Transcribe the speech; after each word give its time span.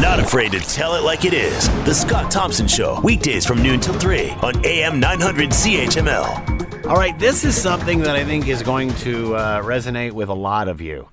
Not 0.00 0.20
afraid 0.20 0.52
to 0.52 0.60
tell 0.60 0.94
it 0.94 1.04
like 1.04 1.24
it 1.24 1.32
is. 1.32 1.68
The 1.86 1.94
Scott 1.94 2.30
Thompson 2.30 2.68
Show, 2.68 3.00
weekdays 3.00 3.46
from 3.46 3.62
noon 3.62 3.80
till 3.80 3.94
3 3.94 4.28
on 4.42 4.66
AM 4.66 5.00
900 5.00 5.48
CHML. 5.48 6.86
All 6.86 6.96
right, 6.96 7.18
this 7.18 7.44
is 7.44 7.60
something 7.60 8.00
that 8.00 8.14
I 8.14 8.22
think 8.22 8.46
is 8.46 8.62
going 8.62 8.92
to 8.96 9.34
uh, 9.34 9.62
resonate 9.62 10.12
with 10.12 10.28
a 10.28 10.34
lot 10.34 10.68
of 10.68 10.82
you. 10.82 11.08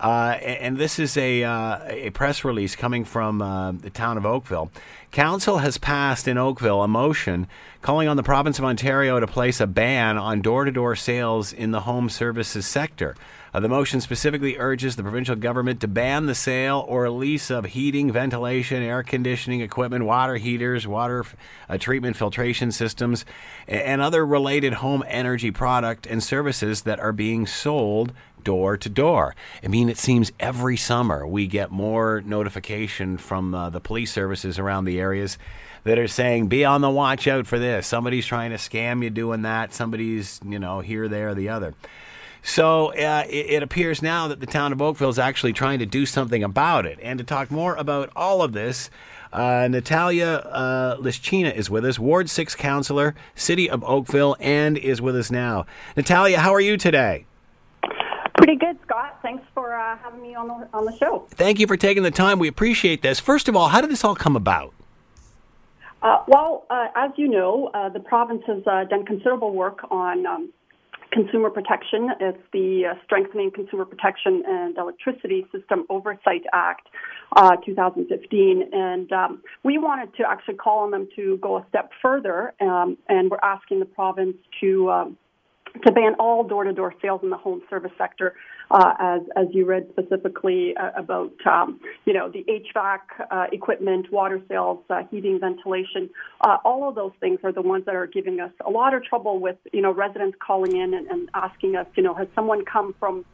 Uh, 0.00 0.36
and 0.42 0.76
this 0.76 0.98
is 0.98 1.16
a, 1.16 1.44
uh, 1.44 1.78
a 1.88 2.10
press 2.10 2.44
release 2.44 2.74
coming 2.74 3.04
from 3.04 3.40
uh, 3.40 3.70
the 3.72 3.90
town 3.90 4.18
of 4.18 4.26
Oakville. 4.26 4.72
Council 5.12 5.58
has 5.58 5.78
passed 5.78 6.26
in 6.26 6.36
Oakville 6.36 6.82
a 6.82 6.88
motion 6.88 7.46
calling 7.80 8.08
on 8.08 8.16
the 8.16 8.24
province 8.24 8.58
of 8.58 8.64
Ontario 8.64 9.20
to 9.20 9.26
place 9.28 9.60
a 9.60 9.68
ban 9.68 10.18
on 10.18 10.42
door 10.42 10.64
to 10.64 10.72
door 10.72 10.96
sales 10.96 11.52
in 11.52 11.70
the 11.70 11.80
home 11.82 12.08
services 12.08 12.66
sector. 12.66 13.14
Uh, 13.56 13.60
the 13.60 13.70
motion 13.70 14.02
specifically 14.02 14.58
urges 14.58 14.96
the 14.96 15.02
provincial 15.02 15.34
government 15.34 15.80
to 15.80 15.88
ban 15.88 16.26
the 16.26 16.34
sale 16.34 16.84
or 16.88 17.08
lease 17.08 17.50
of 17.50 17.64
heating, 17.64 18.12
ventilation, 18.12 18.82
air 18.82 19.02
conditioning 19.02 19.62
equipment, 19.62 20.04
water 20.04 20.36
heaters, 20.36 20.86
water 20.86 21.24
uh, 21.66 21.78
treatment 21.78 22.18
filtration 22.18 22.70
systems, 22.70 23.24
and 23.66 24.02
other 24.02 24.26
related 24.26 24.74
home 24.74 25.02
energy 25.08 25.50
product 25.50 26.06
and 26.06 26.22
services 26.22 26.82
that 26.82 27.00
are 27.00 27.12
being 27.14 27.46
sold 27.46 28.12
door 28.44 28.76
to 28.76 28.90
door. 28.90 29.34
I 29.64 29.68
mean, 29.68 29.88
it 29.88 29.96
seems 29.96 30.32
every 30.38 30.76
summer 30.76 31.26
we 31.26 31.46
get 31.46 31.70
more 31.70 32.22
notification 32.26 33.16
from 33.16 33.54
uh, 33.54 33.70
the 33.70 33.80
police 33.80 34.12
services 34.12 34.58
around 34.58 34.84
the 34.84 35.00
areas 35.00 35.38
that 35.84 35.98
are 35.98 36.08
saying, 36.08 36.48
be 36.48 36.66
on 36.66 36.82
the 36.82 36.90
watch 36.90 37.26
out 37.26 37.46
for 37.46 37.58
this. 37.58 37.86
Somebody's 37.86 38.26
trying 38.26 38.50
to 38.50 38.58
scam 38.58 39.02
you 39.02 39.08
doing 39.08 39.42
that. 39.42 39.72
Somebody's, 39.72 40.40
you 40.44 40.58
know, 40.58 40.80
here, 40.80 41.08
there, 41.08 41.34
the 41.34 41.48
other. 41.48 41.72
So 42.46 42.92
uh, 42.92 43.24
it, 43.28 43.46
it, 43.50 43.62
appears 43.64 44.02
now 44.02 44.28
that 44.28 44.38
the 44.38 44.46
town 44.46 44.72
of 44.72 44.80
Oakville 44.80 45.08
is 45.08 45.18
actually 45.18 45.52
trying 45.52 45.80
to 45.80 45.84
do 45.84 46.06
something 46.06 46.44
about 46.44 46.86
it. 46.86 46.96
And 47.02 47.18
to 47.18 47.24
talk 47.24 47.50
more 47.50 47.74
about 47.74 48.08
all 48.14 48.40
of 48.40 48.52
this, 48.52 48.88
uh, 49.32 49.66
Natalia 49.68 50.28
uh, 50.28 50.96
Lishchyna 50.98 51.52
is 51.52 51.68
with 51.68 51.84
us, 51.84 51.98
Ward 51.98 52.30
6 52.30 52.54
Councillor, 52.54 53.16
City 53.34 53.68
of 53.68 53.82
Oakville, 53.82 54.36
and 54.38 54.78
is 54.78 55.02
with 55.02 55.16
us 55.16 55.28
now. 55.28 55.66
Natalia, 55.96 56.38
how 56.38 56.54
are 56.54 56.60
you 56.60 56.76
today? 56.76 57.26
Pretty 58.36 58.54
good, 58.54 58.78
Scott. 58.84 59.18
Thanks 59.22 59.42
for 59.52 59.74
uh, 59.74 59.98
having 59.98 60.22
me 60.22 60.36
on 60.36 60.46
the, 60.46 60.68
on 60.72 60.84
the 60.84 60.96
show. 60.98 61.26
Thank 61.30 61.58
you 61.58 61.66
for 61.66 61.76
taking 61.76 62.04
the 62.04 62.12
time. 62.12 62.38
We 62.38 62.46
appreciate 62.46 63.02
this. 63.02 63.18
First 63.18 63.48
of 63.48 63.56
all, 63.56 63.68
how 63.68 63.80
did 63.80 63.90
this 63.90 64.04
all 64.04 64.14
come 64.14 64.36
about? 64.36 64.72
Uh, 66.00 66.22
well, 66.28 66.64
uh, 66.70 66.86
as 66.94 67.10
you 67.16 67.26
know, 67.26 67.72
uh, 67.74 67.88
the 67.88 67.98
province 67.98 68.44
has 68.46 68.62
uh, 68.68 68.84
done 68.84 69.04
considerable 69.04 69.52
work 69.52 69.80
on 69.90 70.24
um, 70.26 70.52
consumer 71.12 71.50
protection. 71.50 72.10
It's 72.20 72.38
the 72.52 72.92
uh, 72.92 72.94
Strengthening 73.04 73.50
Consumer 73.50 73.84
Protection 73.84 74.42
and 74.46 74.76
Electricity 74.76 75.46
System 75.52 75.84
Oversight 75.88 76.42
Act, 76.52 76.88
uh, 77.36 77.56
2015. 77.64 78.70
And 78.72 79.12
um, 79.12 79.42
we 79.64 79.78
wanted 79.78 80.14
to 80.16 80.24
actually 80.28 80.54
call 80.54 80.80
on 80.80 80.90
them 80.90 81.08
to 81.16 81.38
go 81.38 81.58
a 81.58 81.66
step 81.68 81.90
further, 82.02 82.54
um, 82.60 82.96
and 83.08 83.30
we're 83.30 83.38
asking 83.42 83.80
the 83.80 83.86
province 83.86 84.36
to 84.60 84.90
um, 84.90 85.16
to 85.84 85.92
ban 85.92 86.14
all 86.18 86.44
door-to-door 86.44 86.94
sales 87.02 87.20
in 87.22 87.30
the 87.30 87.36
home 87.36 87.62
service 87.68 87.92
sector, 87.98 88.34
uh, 88.70 88.94
as 88.98 89.20
as 89.36 89.46
you 89.52 89.64
read 89.64 89.86
specifically 89.90 90.74
uh, 90.76 90.90
about 90.96 91.32
um, 91.46 91.80
you 92.04 92.12
know 92.12 92.30
the 92.30 92.44
HVAC 92.48 92.98
uh, 93.30 93.46
equipment, 93.52 94.10
water 94.10 94.40
sales, 94.48 94.78
uh, 94.90 95.02
heating, 95.10 95.38
ventilation. 95.38 96.10
Uh, 96.40 96.58
all 96.64 96.88
of 96.88 96.94
those 96.94 97.12
things 97.20 97.38
are 97.44 97.52
the 97.52 97.62
ones 97.62 97.84
that 97.86 97.94
are 97.94 98.06
giving 98.06 98.40
us 98.40 98.50
a 98.64 98.70
lot 98.70 98.94
of 98.94 99.04
trouble 99.04 99.38
with 99.38 99.56
you 99.72 99.82
know 99.82 99.92
residents 99.92 100.36
calling 100.44 100.76
in 100.76 100.94
and, 100.94 101.06
and 101.08 101.28
asking 101.34 101.76
us, 101.76 101.86
you 101.96 102.02
know, 102.02 102.14
has 102.14 102.28
someone 102.34 102.64
come 102.64 102.94
from 102.98 103.24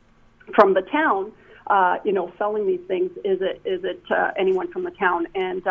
from 0.55 0.75
the 0.75 0.83
town? 0.83 1.33
Uh, 1.69 1.97
you 2.05 2.13
know, 2.13 2.31
selling 2.39 2.67
these 2.67 2.81
things? 2.89 3.11
Is 3.25 3.41
it 3.41 3.63
is 3.65 3.85
it 3.85 4.03
anyone 4.39 4.71
from 4.73 4.85
the 4.85 4.91
town? 4.91 5.27
And 5.35 5.63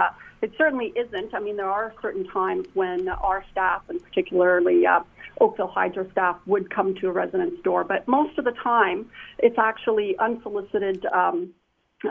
it 0.41 0.51
certainly 0.57 0.93
isn't. 0.95 1.33
I 1.33 1.39
mean, 1.39 1.57
there 1.57 1.69
are 1.69 1.93
certain 2.01 2.27
times 2.27 2.67
when 2.73 3.07
our 3.07 3.43
staff, 3.51 3.83
and 3.89 4.01
particularly 4.01 4.85
uh, 4.85 5.01
Oakville 5.39 5.67
Hydro 5.67 6.09
staff, 6.11 6.37
would 6.45 6.69
come 6.73 6.95
to 6.95 7.07
a 7.07 7.11
resident's 7.11 7.61
door, 7.63 7.83
but 7.83 8.07
most 8.07 8.37
of 8.37 8.45
the 8.45 8.53
time, 8.63 9.09
it's 9.39 9.57
actually 9.57 10.17
unsolicited. 10.19 11.05
Um, 11.05 11.53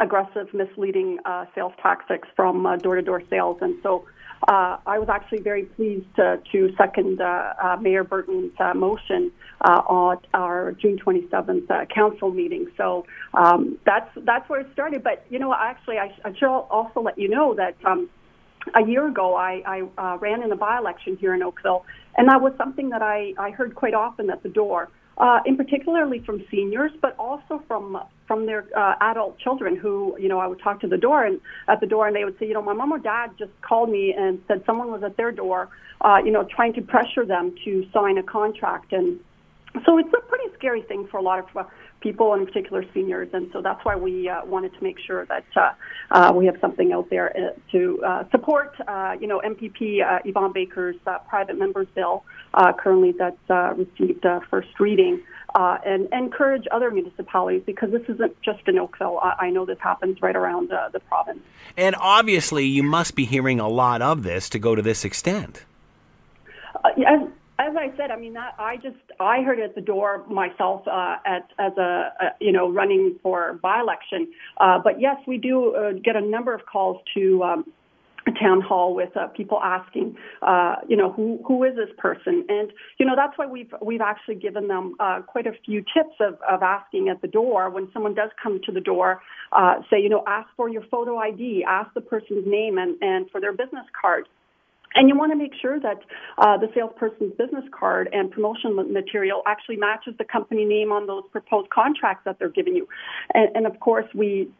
aggressive, 0.00 0.46
misleading 0.54 1.18
uh, 1.24 1.46
sales 1.52 1.72
tactics 1.82 2.28
from 2.36 2.64
uh, 2.64 2.76
door-to-door 2.76 3.24
sales, 3.28 3.58
and 3.60 3.74
so 3.82 4.06
uh, 4.48 4.78
I 4.86 4.98
was 4.98 5.08
actually 5.08 5.40
very 5.40 5.64
pleased 5.64 6.06
to, 6.16 6.40
to 6.52 6.74
second 6.76 7.20
uh, 7.20 7.54
uh, 7.62 7.76
Mayor 7.80 8.04
Burton's 8.04 8.52
motion 8.74 9.30
at 9.62 10.16
our 10.34 10.72
June 10.80 10.98
27th 10.98 11.70
uh, 11.70 11.84
council 11.86 12.30
meeting. 12.30 12.68
So 12.76 13.04
um, 13.34 13.78
that's 13.84 14.10
that's 14.16 14.48
where 14.48 14.60
it 14.60 14.68
started. 14.72 15.02
But 15.02 15.26
you 15.28 15.38
know, 15.38 15.54
actually, 15.54 15.98
I, 15.98 16.14
I 16.24 16.32
should 16.34 16.48
also 16.48 17.00
let 17.00 17.18
you 17.18 17.28
know 17.28 17.54
that. 17.54 17.76
Um, 17.84 18.08
a 18.74 18.86
year 18.86 19.06
ago, 19.08 19.34
I, 19.36 19.62
I 19.66 19.82
uh, 19.98 20.18
ran 20.18 20.42
in 20.42 20.52
a 20.52 20.56
by-election 20.56 21.16
here 21.16 21.34
in 21.34 21.42
Oakville, 21.42 21.84
and 22.16 22.28
that 22.28 22.40
was 22.40 22.52
something 22.56 22.90
that 22.90 23.02
I, 23.02 23.34
I 23.38 23.50
heard 23.50 23.74
quite 23.74 23.94
often 23.94 24.30
at 24.30 24.42
the 24.42 24.48
door 24.48 24.90
uh, 25.20 25.40
in 25.44 25.56
particularly 25.56 26.20
from 26.24 26.42
seniors, 26.50 26.90
but 27.00 27.14
also 27.18 27.62
from 27.68 28.02
from 28.26 28.46
their 28.46 28.66
uh, 28.76 28.94
adult 29.00 29.38
children 29.38 29.76
who, 29.76 30.16
you 30.18 30.28
know, 30.28 30.38
I 30.38 30.46
would 30.46 30.60
talk 30.60 30.80
to 30.80 30.86
the 30.86 30.96
door 30.96 31.24
and 31.24 31.40
at 31.68 31.80
the 31.80 31.86
door, 31.86 32.06
and 32.06 32.14
they 32.14 32.24
would 32.24 32.38
say, 32.38 32.46
you 32.46 32.54
know, 32.54 32.62
my 32.62 32.72
mom 32.72 32.92
or 32.92 32.98
dad 32.98 33.32
just 33.36 33.50
called 33.60 33.90
me 33.90 34.14
and 34.16 34.40
said 34.46 34.62
someone 34.64 34.90
was 34.92 35.02
at 35.02 35.16
their 35.16 35.32
door, 35.32 35.68
uh, 36.00 36.18
you 36.24 36.30
know, 36.30 36.44
trying 36.44 36.72
to 36.74 36.80
pressure 36.80 37.26
them 37.26 37.54
to 37.64 37.86
sign 37.92 38.18
a 38.18 38.22
contract, 38.22 38.92
and 38.92 39.20
so 39.84 39.98
it's 39.98 40.08
a 40.08 40.20
pretty 40.22 40.48
scary 40.56 40.82
thing 40.82 41.06
for 41.08 41.18
a 41.18 41.22
lot 41.22 41.38
of 41.38 41.66
people, 42.00 42.32
and 42.32 42.42
in 42.42 42.46
particular 42.46 42.84
seniors. 42.92 43.28
And 43.32 43.50
so 43.52 43.62
that's 43.62 43.84
why 43.84 43.96
we 43.96 44.28
uh, 44.28 44.44
wanted 44.44 44.74
to 44.74 44.82
make 44.82 44.98
sure 44.98 45.26
that 45.26 45.44
uh, 45.56 45.72
uh, 46.10 46.32
we 46.34 46.46
have 46.46 46.56
something 46.60 46.92
out 46.92 47.10
there 47.10 47.36
uh, 47.36 47.50
to 47.72 48.02
uh, 48.04 48.24
support, 48.30 48.74
uh, 48.86 49.16
you 49.20 49.26
know, 49.26 49.40
MPP 49.44 50.00
Yvan 50.24 50.52
Baker's 50.52 50.96
private 51.28 51.58
members 51.58 51.88
bill 51.94 52.24
currently 52.78 53.12
that's 53.12 53.76
received 53.76 54.26
first 54.50 54.80
reading. 54.80 55.22
And 55.54 56.08
encourage 56.12 56.66
other 56.70 56.90
municipalities 56.90 57.62
because 57.66 57.90
this 57.90 58.02
isn't 58.08 58.40
just 58.42 58.66
in 58.68 58.78
Oakville. 58.78 59.18
I, 59.20 59.46
I 59.46 59.50
know 59.50 59.66
this 59.66 59.80
happens 59.80 60.22
right 60.22 60.36
around 60.36 60.70
the 60.70 61.00
province. 61.00 61.40
And 61.76 61.96
obviously, 61.98 62.66
you 62.66 62.82
must 62.82 63.14
be 63.14 63.24
hearing 63.24 63.60
a 63.60 63.68
lot 63.68 64.02
of 64.02 64.22
this 64.22 64.48
to 64.50 64.58
go 64.58 64.74
to 64.74 64.82
this 64.82 65.04
extent. 65.04 65.64
As, 67.70 67.76
I 67.76 67.96
said, 67.96 68.10
I 68.10 68.16
mean 68.16 68.32
that 68.32 68.54
I 68.58 68.76
just 68.76 68.96
I 69.20 69.42
heard 69.42 69.60
at 69.60 69.74
the 69.74 69.80
door 69.80 70.24
myself 70.28 70.82
uh, 70.88 71.16
at 71.24 71.48
as 71.58 71.72
a, 71.78 71.80
a 72.20 72.26
you 72.40 72.50
know 72.52 72.70
running 72.70 73.18
for 73.22 73.58
by 73.62 73.80
election. 73.80 74.28
Uh, 74.58 74.78
but 74.82 75.00
yes, 75.00 75.16
we 75.26 75.38
do 75.38 75.74
uh, 75.74 75.92
get 76.02 76.16
a 76.16 76.20
number 76.20 76.54
of 76.54 76.66
calls 76.66 76.98
to. 77.14 77.42
Um, 77.42 77.64
a 78.26 78.32
town 78.32 78.60
hall 78.60 78.94
with 78.94 79.16
uh, 79.16 79.28
people 79.28 79.58
asking, 79.62 80.14
uh, 80.42 80.74
you 80.86 80.94
know, 80.94 81.10
who 81.10 81.40
who 81.48 81.64
is 81.64 81.74
this 81.74 81.88
person? 81.96 82.44
And 82.50 82.70
you 82.98 83.06
know, 83.06 83.14
that's 83.16 83.36
why 83.38 83.46
we've 83.46 83.72
we've 83.80 84.02
actually 84.02 84.34
given 84.34 84.68
them 84.68 84.94
uh, 85.00 85.22
quite 85.22 85.46
a 85.46 85.52
few 85.64 85.80
tips 85.80 86.16
of, 86.20 86.34
of 86.46 86.62
asking 86.62 87.08
at 87.08 87.22
the 87.22 87.28
door 87.28 87.70
when 87.70 87.88
someone 87.94 88.14
does 88.14 88.28
come 88.40 88.60
to 88.66 88.72
the 88.72 88.80
door. 88.80 89.22
Uh, 89.52 89.76
say, 89.88 89.98
you 89.98 90.10
know, 90.10 90.22
ask 90.26 90.50
for 90.54 90.68
your 90.68 90.82
photo 90.90 91.16
ID, 91.16 91.64
ask 91.66 91.94
the 91.94 92.02
person's 92.02 92.46
name, 92.46 92.76
and 92.76 93.02
and 93.02 93.30
for 93.30 93.40
their 93.40 93.52
business 93.52 93.86
card. 93.98 94.28
And 94.94 95.08
you 95.08 95.16
want 95.16 95.32
to 95.32 95.36
make 95.36 95.52
sure 95.60 95.78
that 95.78 95.98
uh, 96.38 96.58
the 96.58 96.68
salesperson's 96.74 97.32
business 97.38 97.64
card 97.70 98.08
and 98.12 98.30
promotion 98.30 98.74
material 98.92 99.42
actually 99.46 99.76
matches 99.76 100.14
the 100.18 100.24
company 100.24 100.64
name 100.64 100.90
on 100.90 101.06
those 101.06 101.22
proposed 101.30 101.70
contracts 101.70 102.22
that 102.24 102.38
they're 102.38 102.48
giving 102.48 102.74
you. 102.74 102.88
And, 103.32 103.54
and 103.54 103.66
of 103.66 103.78
course, 103.80 104.06
we 104.14 104.50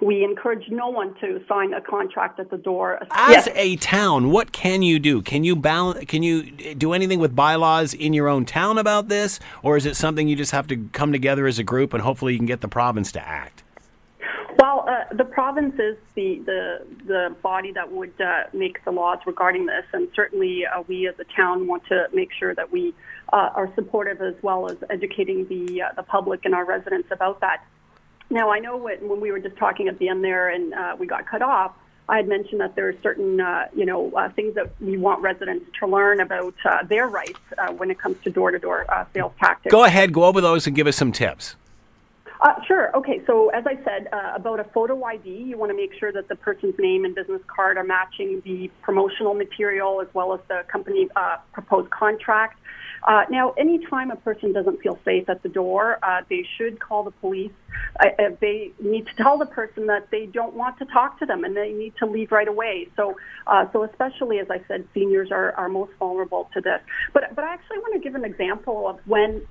we 0.00 0.24
encourage 0.24 0.68
no 0.68 0.88
one 0.88 1.14
to 1.20 1.40
sign 1.48 1.72
a 1.74 1.80
contract 1.80 2.40
at 2.40 2.50
the 2.50 2.56
door. 2.56 2.98
As 3.12 3.46
yes. 3.46 3.48
a 3.54 3.76
town, 3.76 4.30
what 4.30 4.50
can 4.50 4.82
you 4.82 4.98
do? 4.98 5.22
Can 5.22 5.44
you 5.44 5.54
balance? 5.54 6.04
Can 6.06 6.22
you 6.22 6.50
do 6.74 6.92
anything 6.92 7.20
with 7.20 7.36
bylaws 7.36 7.94
in 7.94 8.12
your 8.12 8.28
own 8.28 8.44
town 8.44 8.78
about 8.78 9.08
this, 9.08 9.38
or 9.62 9.76
is 9.76 9.86
it 9.86 9.94
something 9.94 10.26
you 10.26 10.34
just 10.34 10.52
have 10.52 10.66
to 10.68 10.76
come 10.92 11.12
together 11.12 11.46
as 11.46 11.58
a 11.58 11.62
group 11.62 11.92
and 11.94 12.02
hopefully 12.02 12.32
you 12.32 12.38
can 12.38 12.46
get 12.46 12.62
the 12.62 12.68
province 12.68 13.12
to 13.12 13.26
act? 13.26 13.62
Uh, 14.92 15.04
the 15.14 15.24
province 15.24 15.74
is 15.78 15.96
the, 16.14 16.38
the, 16.44 16.86
the 17.06 17.36
body 17.42 17.72
that 17.72 17.90
would 17.90 18.12
uh, 18.20 18.42
make 18.52 18.84
the 18.84 18.90
laws 18.90 19.18
regarding 19.24 19.64
this, 19.64 19.86
and 19.94 20.06
certainly 20.14 20.66
uh, 20.66 20.82
we 20.86 21.08
as 21.08 21.14
a 21.18 21.24
town 21.24 21.66
want 21.66 21.82
to 21.86 22.06
make 22.12 22.30
sure 22.30 22.54
that 22.54 22.70
we 22.70 22.92
uh, 23.32 23.48
are 23.54 23.72
supportive 23.74 24.20
as 24.20 24.34
well 24.42 24.70
as 24.70 24.76
educating 24.90 25.46
the 25.48 25.80
uh, 25.80 25.88
the 25.96 26.02
public 26.02 26.44
and 26.44 26.54
our 26.54 26.66
residents 26.66 27.08
about 27.10 27.40
that. 27.40 27.64
Now, 28.28 28.50
I 28.50 28.58
know 28.58 28.76
when, 28.76 29.08
when 29.08 29.18
we 29.18 29.32
were 29.32 29.38
just 29.38 29.56
talking 29.56 29.88
at 29.88 29.98
the 29.98 30.08
end 30.08 30.22
there, 30.22 30.50
and 30.50 30.74
we 30.98 31.06
got 31.06 31.26
cut 31.26 31.40
off. 31.40 31.72
I 32.06 32.16
had 32.16 32.28
mentioned 32.28 32.60
that 32.60 32.74
there 32.74 32.88
are 32.88 32.96
certain, 33.02 33.38
you 33.74 33.86
know, 33.86 34.12
things 34.36 34.54
that 34.56 34.72
we 34.78 34.98
want 34.98 35.22
residents 35.22 35.64
to 35.80 35.86
learn 35.86 36.20
about 36.20 36.54
their 36.88 37.06
rights 37.06 37.40
when 37.78 37.90
it 37.90 37.98
comes 37.98 38.16
to 38.24 38.30
door-to-door 38.30 38.86
sales 39.14 39.32
tactics. 39.40 39.72
Go 39.72 39.84
ahead, 39.84 40.12
go 40.12 40.24
over 40.24 40.42
those, 40.42 40.66
and 40.66 40.76
give 40.76 40.86
us 40.86 40.96
some 40.96 41.12
tips. 41.12 41.56
Uh, 42.42 42.54
sure. 42.66 42.94
Okay. 42.96 43.22
So 43.26 43.50
as 43.50 43.64
I 43.68 43.76
said 43.84 44.08
uh, 44.12 44.32
about 44.34 44.58
a 44.58 44.64
photo 44.64 45.04
ID, 45.04 45.28
you 45.28 45.56
want 45.56 45.70
to 45.70 45.76
make 45.76 45.92
sure 45.98 46.12
that 46.12 46.28
the 46.28 46.34
person's 46.34 46.74
name 46.76 47.04
and 47.04 47.14
business 47.14 47.40
card 47.46 47.76
are 47.76 47.84
matching 47.84 48.42
the 48.44 48.68
promotional 48.82 49.34
material 49.34 50.00
as 50.00 50.08
well 50.12 50.34
as 50.34 50.40
the 50.48 50.62
company 50.70 51.08
uh, 51.14 51.36
proposed 51.52 51.90
contract. 51.90 52.58
Uh, 53.04 53.22
now, 53.30 53.52
anytime 53.52 54.10
a 54.10 54.16
person 54.16 54.52
doesn't 54.52 54.80
feel 54.80 54.98
safe 55.04 55.28
at 55.28 55.42
the 55.44 55.48
door, 55.48 55.98
uh, 56.02 56.22
they 56.28 56.44
should 56.56 56.80
call 56.80 57.04
the 57.04 57.10
police. 57.12 57.52
Uh, 58.00 58.08
uh, 58.18 58.30
they 58.40 58.72
need 58.80 59.06
to 59.06 59.14
tell 59.22 59.38
the 59.38 59.46
person 59.46 59.86
that 59.86 60.10
they 60.10 60.26
don't 60.26 60.54
want 60.54 60.76
to 60.78 60.84
talk 60.86 61.20
to 61.20 61.26
them 61.26 61.44
and 61.44 61.56
they 61.56 61.72
need 61.72 61.94
to 61.96 62.06
leave 62.06 62.32
right 62.32 62.48
away. 62.48 62.88
So, 62.96 63.16
uh, 63.46 63.66
so 63.72 63.84
especially 63.84 64.40
as 64.40 64.48
I 64.50 64.60
said, 64.66 64.84
seniors 64.94 65.30
are, 65.30 65.52
are 65.52 65.68
most 65.68 65.92
vulnerable 66.00 66.48
to 66.54 66.60
this. 66.60 66.80
But, 67.12 67.36
but 67.36 67.44
I 67.44 67.54
actually 67.54 67.78
want 67.78 67.94
to 67.94 68.00
give 68.00 68.16
an 68.16 68.24
example 68.24 68.88
of 68.88 68.98
when 69.06 69.46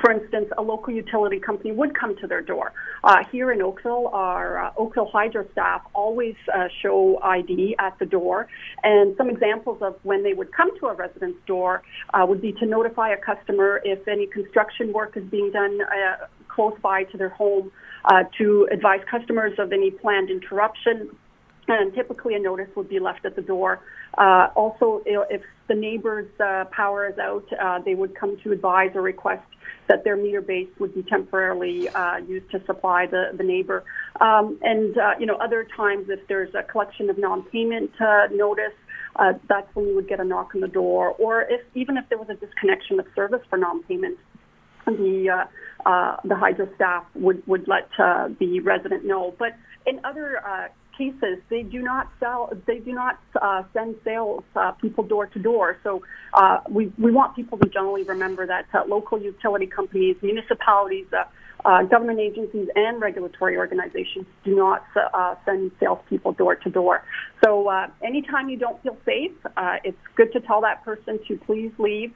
for 0.00 0.12
instance, 0.12 0.46
a 0.56 0.62
local 0.62 0.92
utility 0.92 1.40
company 1.40 1.72
would 1.72 1.98
come 1.98 2.16
to 2.16 2.26
their 2.26 2.42
door. 2.42 2.72
Uh, 3.02 3.18
here 3.32 3.50
in 3.50 3.60
Oakville, 3.60 4.08
our 4.12 4.58
uh, 4.58 4.72
Oakville 4.76 5.10
Hydro 5.10 5.46
staff 5.52 5.82
always 5.94 6.36
uh, 6.54 6.68
show 6.82 7.18
ID 7.22 7.76
at 7.78 7.98
the 7.98 8.06
door. 8.06 8.48
And 8.84 9.16
some 9.16 9.28
examples 9.28 9.78
of 9.82 9.96
when 10.02 10.22
they 10.22 10.32
would 10.32 10.52
come 10.52 10.78
to 10.78 10.86
a 10.86 10.94
resident's 10.94 11.38
door 11.46 11.82
uh, 12.14 12.24
would 12.28 12.40
be 12.40 12.52
to 12.52 12.66
notify 12.66 13.10
a 13.10 13.16
customer 13.16 13.80
if 13.84 14.06
any 14.06 14.26
construction 14.26 14.92
work 14.92 15.16
is 15.16 15.24
being 15.24 15.50
done 15.50 15.80
uh, 15.80 16.26
close 16.48 16.76
by 16.82 17.04
to 17.04 17.16
their 17.16 17.28
home, 17.30 17.70
uh, 18.04 18.24
to 18.38 18.68
advise 18.72 19.00
customers 19.10 19.52
of 19.58 19.72
any 19.72 19.90
planned 19.90 20.30
interruption. 20.30 21.10
And 21.70 21.94
typically, 21.94 22.34
a 22.34 22.38
notice 22.38 22.68
would 22.74 22.88
be 22.88 22.98
left 22.98 23.24
at 23.24 23.36
the 23.36 23.42
door. 23.42 23.80
also, 24.18 25.02
if 25.06 25.42
the 25.68 25.74
neighbor's 25.74 26.28
power 26.70 27.08
is 27.08 27.18
out, 27.18 27.84
they 27.84 27.94
would 27.94 28.14
come 28.14 28.36
to 28.42 28.52
advise 28.52 28.90
or 28.94 29.02
request 29.02 29.46
that 29.90 30.04
their 30.04 30.16
meter 30.16 30.40
base 30.40 30.68
would 30.78 30.94
be 30.94 31.02
temporarily 31.02 31.88
uh, 31.88 32.18
used 32.18 32.48
to 32.52 32.64
supply 32.64 33.06
the, 33.06 33.32
the 33.36 33.42
neighbor. 33.42 33.82
Um, 34.20 34.56
and, 34.62 34.96
uh, 34.96 35.14
you 35.18 35.26
know, 35.26 35.34
other 35.36 35.66
times 35.76 36.06
if 36.08 36.20
there's 36.28 36.54
a 36.54 36.62
collection 36.62 37.10
of 37.10 37.18
non-payment 37.18 37.90
uh, 38.00 38.28
notice, 38.30 38.72
uh, 39.16 39.32
that's 39.48 39.66
when 39.74 39.88
you 39.88 39.96
would 39.96 40.08
get 40.08 40.20
a 40.20 40.24
knock 40.24 40.54
on 40.54 40.60
the 40.60 40.68
door. 40.68 41.16
Or 41.18 41.42
if 41.42 41.60
even 41.74 41.96
if 41.96 42.08
there 42.08 42.18
was 42.18 42.28
a 42.28 42.34
disconnection 42.34 43.00
of 43.00 43.06
service 43.16 43.42
for 43.50 43.58
non-payment, 43.58 44.16
the 44.86 45.28
uh, 45.28 45.88
uh, 45.88 46.16
the 46.24 46.36
hydro 46.36 46.68
staff 46.76 47.04
would 47.14 47.44
would 47.48 47.66
let 47.66 47.88
uh, 47.98 48.28
the 48.38 48.60
resident 48.60 49.04
know. 49.04 49.34
But 49.38 49.56
in 49.86 50.00
other 50.04 50.40
uh, 50.46 50.68
cases, 50.96 51.38
they 51.48 51.62
do 51.62 51.82
not 51.82 52.08
sell, 52.18 52.52
they 52.66 52.78
do 52.78 52.92
not 52.92 53.18
uh, 53.40 53.62
send 53.72 53.96
sales 54.04 54.44
uh, 54.56 54.72
people 54.72 55.04
door 55.04 55.26
to 55.26 55.38
door. 55.38 55.78
So 55.82 56.02
uh, 56.34 56.60
we, 56.68 56.92
we 56.98 57.10
want 57.12 57.36
people 57.36 57.58
to 57.58 57.68
generally 57.68 58.02
remember 58.02 58.46
that 58.46 58.66
uh, 58.74 58.84
local 58.86 59.20
utility 59.20 59.66
companies, 59.66 60.16
municipalities, 60.22 61.06
uh, 61.12 61.24
uh, 61.64 61.82
government 61.82 62.18
agencies, 62.18 62.68
and 62.74 63.00
regulatory 63.00 63.56
organizations 63.58 64.26
do 64.44 64.56
not 64.56 64.84
uh, 64.96 65.34
send 65.44 65.70
salespeople 65.78 66.32
door 66.32 66.54
to 66.56 66.70
door. 66.70 67.02
So 67.44 67.68
uh, 67.68 67.88
anytime 68.02 68.48
you 68.48 68.56
don't 68.56 68.82
feel 68.82 68.96
safe, 69.04 69.32
uh, 69.56 69.76
it's 69.84 69.98
good 70.16 70.32
to 70.32 70.40
tell 70.40 70.62
that 70.62 70.84
person 70.84 71.18
to 71.28 71.36
please 71.36 71.72
leave 71.78 72.12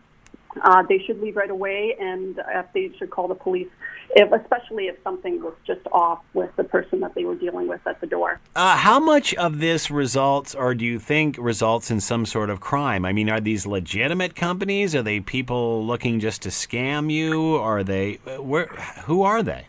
uh, 0.63 0.83
they 0.89 0.99
should 0.99 1.21
leave 1.21 1.37
right 1.37 1.51
away, 1.51 1.97
and 2.01 2.41
if 2.55 2.67
they 2.73 2.91
should 2.99 3.11
call 3.11 3.29
the 3.29 3.35
police, 3.35 3.69
if, 4.11 4.31
especially 4.33 4.87
if 4.87 4.97
something 5.03 5.43
was 5.43 5.55
just 5.67 5.81
off 5.93 6.21
with 6.35 6.55
the 6.57 6.65
person 6.65 7.01
that 7.01 7.15
they 7.15 7.25
were 7.25 7.35
dealing 7.35 7.67
with 7.69 7.81
at 7.87 8.01
the 8.01 8.07
door. 8.07 8.41
Uh, 8.55 8.77
how 8.77 9.01
much 9.01 9.35
of 9.35 9.59
this 9.59 9.91
results, 9.91 10.55
or 10.55 10.75
do 10.75 10.85
you 10.85 10.99
think 10.99 11.37
results 11.39 11.91
in 11.91 12.01
some 12.01 12.27
sort 12.27 12.51
of 12.51 12.61
crime? 12.61 13.05
I 13.05 13.13
mean, 13.13 13.29
are 13.29 13.41
these 13.41 13.67
legitimate 13.67 14.35
companies? 14.35 14.95
Are 14.95 15.03
they 15.03 15.21
people 15.21 15.85
looking 15.85 16.21
just 16.21 16.43
to 16.43 16.49
scam 16.51 17.11
you? 17.11 17.57
Are 17.57 17.83
they 17.83 18.15
where? 18.39 18.67
Who 19.07 19.23
are 19.23 19.43
they? 19.43 19.67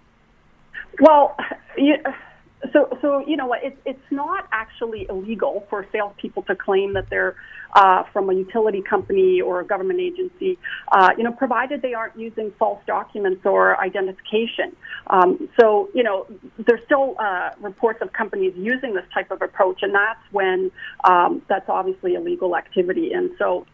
Well, 0.99 1.35
you, 1.77 1.97
so, 2.71 2.97
so 3.01 3.19
you 3.25 3.37
know 3.37 3.47
what? 3.47 3.63
It's 3.63 3.77
it's 3.85 4.11
not 4.11 4.47
actually 4.51 5.07
illegal 5.09 5.65
for 5.69 5.85
salespeople 5.91 6.43
to 6.43 6.55
claim 6.55 6.93
that 6.93 7.09
they're 7.09 7.35
uh, 7.75 8.03
from 8.11 8.29
a 8.29 8.33
utility 8.33 8.81
company 8.81 9.41
or 9.41 9.59
a 9.59 9.65
government 9.65 9.99
agency. 9.99 10.57
Uh, 10.91 11.09
you 11.17 11.23
know, 11.23 11.31
provided 11.31 11.81
they 11.81 11.93
aren't 11.93 12.17
using 12.17 12.51
false 12.57 12.81
documents 12.87 13.45
or 13.45 13.79
identification. 13.79 14.75
Um, 15.07 15.49
so, 15.59 15.89
you 15.93 16.03
know, 16.03 16.25
there's 16.65 16.83
still 16.85 17.15
uh, 17.19 17.51
reports 17.59 17.99
of 18.01 18.11
companies 18.13 18.53
using 18.55 18.93
this 18.93 19.05
type 19.13 19.29
of 19.29 19.41
approach, 19.41 19.79
and 19.83 19.93
that's 19.93 20.21
when 20.31 20.71
um, 21.03 21.41
that's 21.47 21.69
obviously 21.69 22.15
illegal 22.15 22.55
activity. 22.55 23.13
And 23.13 23.31
so, 23.37 23.65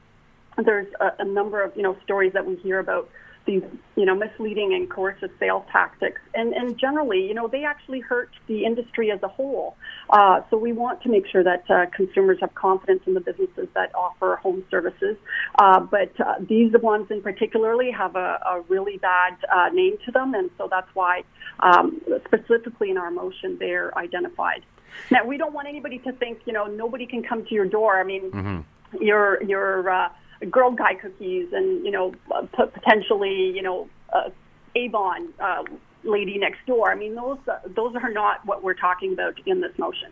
there's 0.66 0.88
a, 1.00 1.12
a 1.20 1.26
number 1.26 1.64
of 1.64 1.76
you 1.76 1.82
know 1.82 1.96
stories 2.04 2.34
that 2.34 2.46
we 2.46 2.56
hear 2.58 2.80
about 2.80 3.10
these, 3.46 3.64
you 3.96 4.06
know, 4.06 4.16
misleading 4.16 4.74
and 4.74 4.90
coercive 4.90 5.32
sales 5.40 5.64
tactics. 5.72 6.22
And, 6.34 6.54
and 6.54 6.78
generally, 6.78 7.26
you 7.28 7.34
know, 7.34 7.48
they 7.48 7.64
actually 7.64 8.00
hurt 8.00 8.30
the 8.48 8.66
industry 8.66 9.12
as 9.12 9.22
a 9.24 9.28
whole. 9.28 9.76
Uh, 10.10 10.42
so 10.50 10.58
we 10.58 10.74
want 10.74 11.02
to 11.04 11.10
make 11.10 11.26
sure 11.28 11.44
that 11.44 11.70
uh, 11.70 11.86
consumers 11.96 12.38
have 12.42 12.54
confidence 12.54 13.02
in 13.08 13.14
the 13.14 13.20
businesses 13.20 13.68
that 13.74 13.94
offer 13.96 14.36
home 14.38 14.64
services. 14.70 15.18
Uh, 15.58 15.80
but 15.80 16.12
uh, 16.20 16.36
these 16.48 16.72
ones 16.82 17.08
in 17.10 17.22
particularly 17.22 17.92
have 17.92 18.16
a, 18.16 18.40
a 18.46 18.62
really 18.70 18.98
bad 18.98 19.38
uh, 19.52 19.70
name 19.70 19.98
to 20.06 20.12
them. 20.12 20.34
And 20.34 20.50
so 20.58 20.68
that's 20.70 20.90
why, 20.94 21.24
um, 21.62 22.02
specifically 22.26 22.92
in 22.92 22.98
our 22.98 23.12
motion, 23.12 23.58
they're 23.60 23.98
identified. 23.98 24.64
Now, 25.10 25.26
we 25.26 25.38
don't 25.38 25.54
want 25.54 25.68
anybody 25.68 26.00
to 26.00 26.12
think, 26.12 26.42
you 26.46 26.54
know, 26.54 26.66
nobody 26.66 27.08
can 27.08 27.24
come 27.24 27.46
to 27.46 27.56
your 27.56 27.66
door. 27.66 28.00
I 28.00 28.04
mean, 28.04 28.32
mm-hmm. 28.32 29.04
your, 29.04 29.42
your, 29.44 29.90
uh, 29.90 30.10
Girl 30.50 30.72
Guide 30.72 31.00
cookies 31.02 31.50
and 31.54 31.86
you 31.86 31.92
know 31.92 32.14
potentially 32.54 33.52
you 33.52 33.62
know 33.62 33.90
uh, 34.14 34.30
Avon 34.76 35.30
uh, 35.40 35.64
lady 36.04 36.38
next 36.38 36.66
door. 36.66 36.92
I 36.92 36.96
mean 36.96 37.16
those 37.16 37.38
uh, 37.48 37.60
those 37.76 37.96
are 37.96 38.12
not 38.12 38.46
what 38.46 38.64
we're 38.64 38.74
talking 38.74 39.14
about 39.14 39.40
in 39.46 39.62
this 39.62 39.78
motion. 39.78 40.12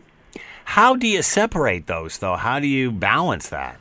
How 0.66 0.96
do 0.96 1.08
you 1.08 1.22
separate 1.22 1.88
those 1.88 2.20
though? 2.20 2.36
How 2.36 2.60
do 2.60 2.68
you 2.68 2.92
balance 2.92 3.50
that? 3.50 3.80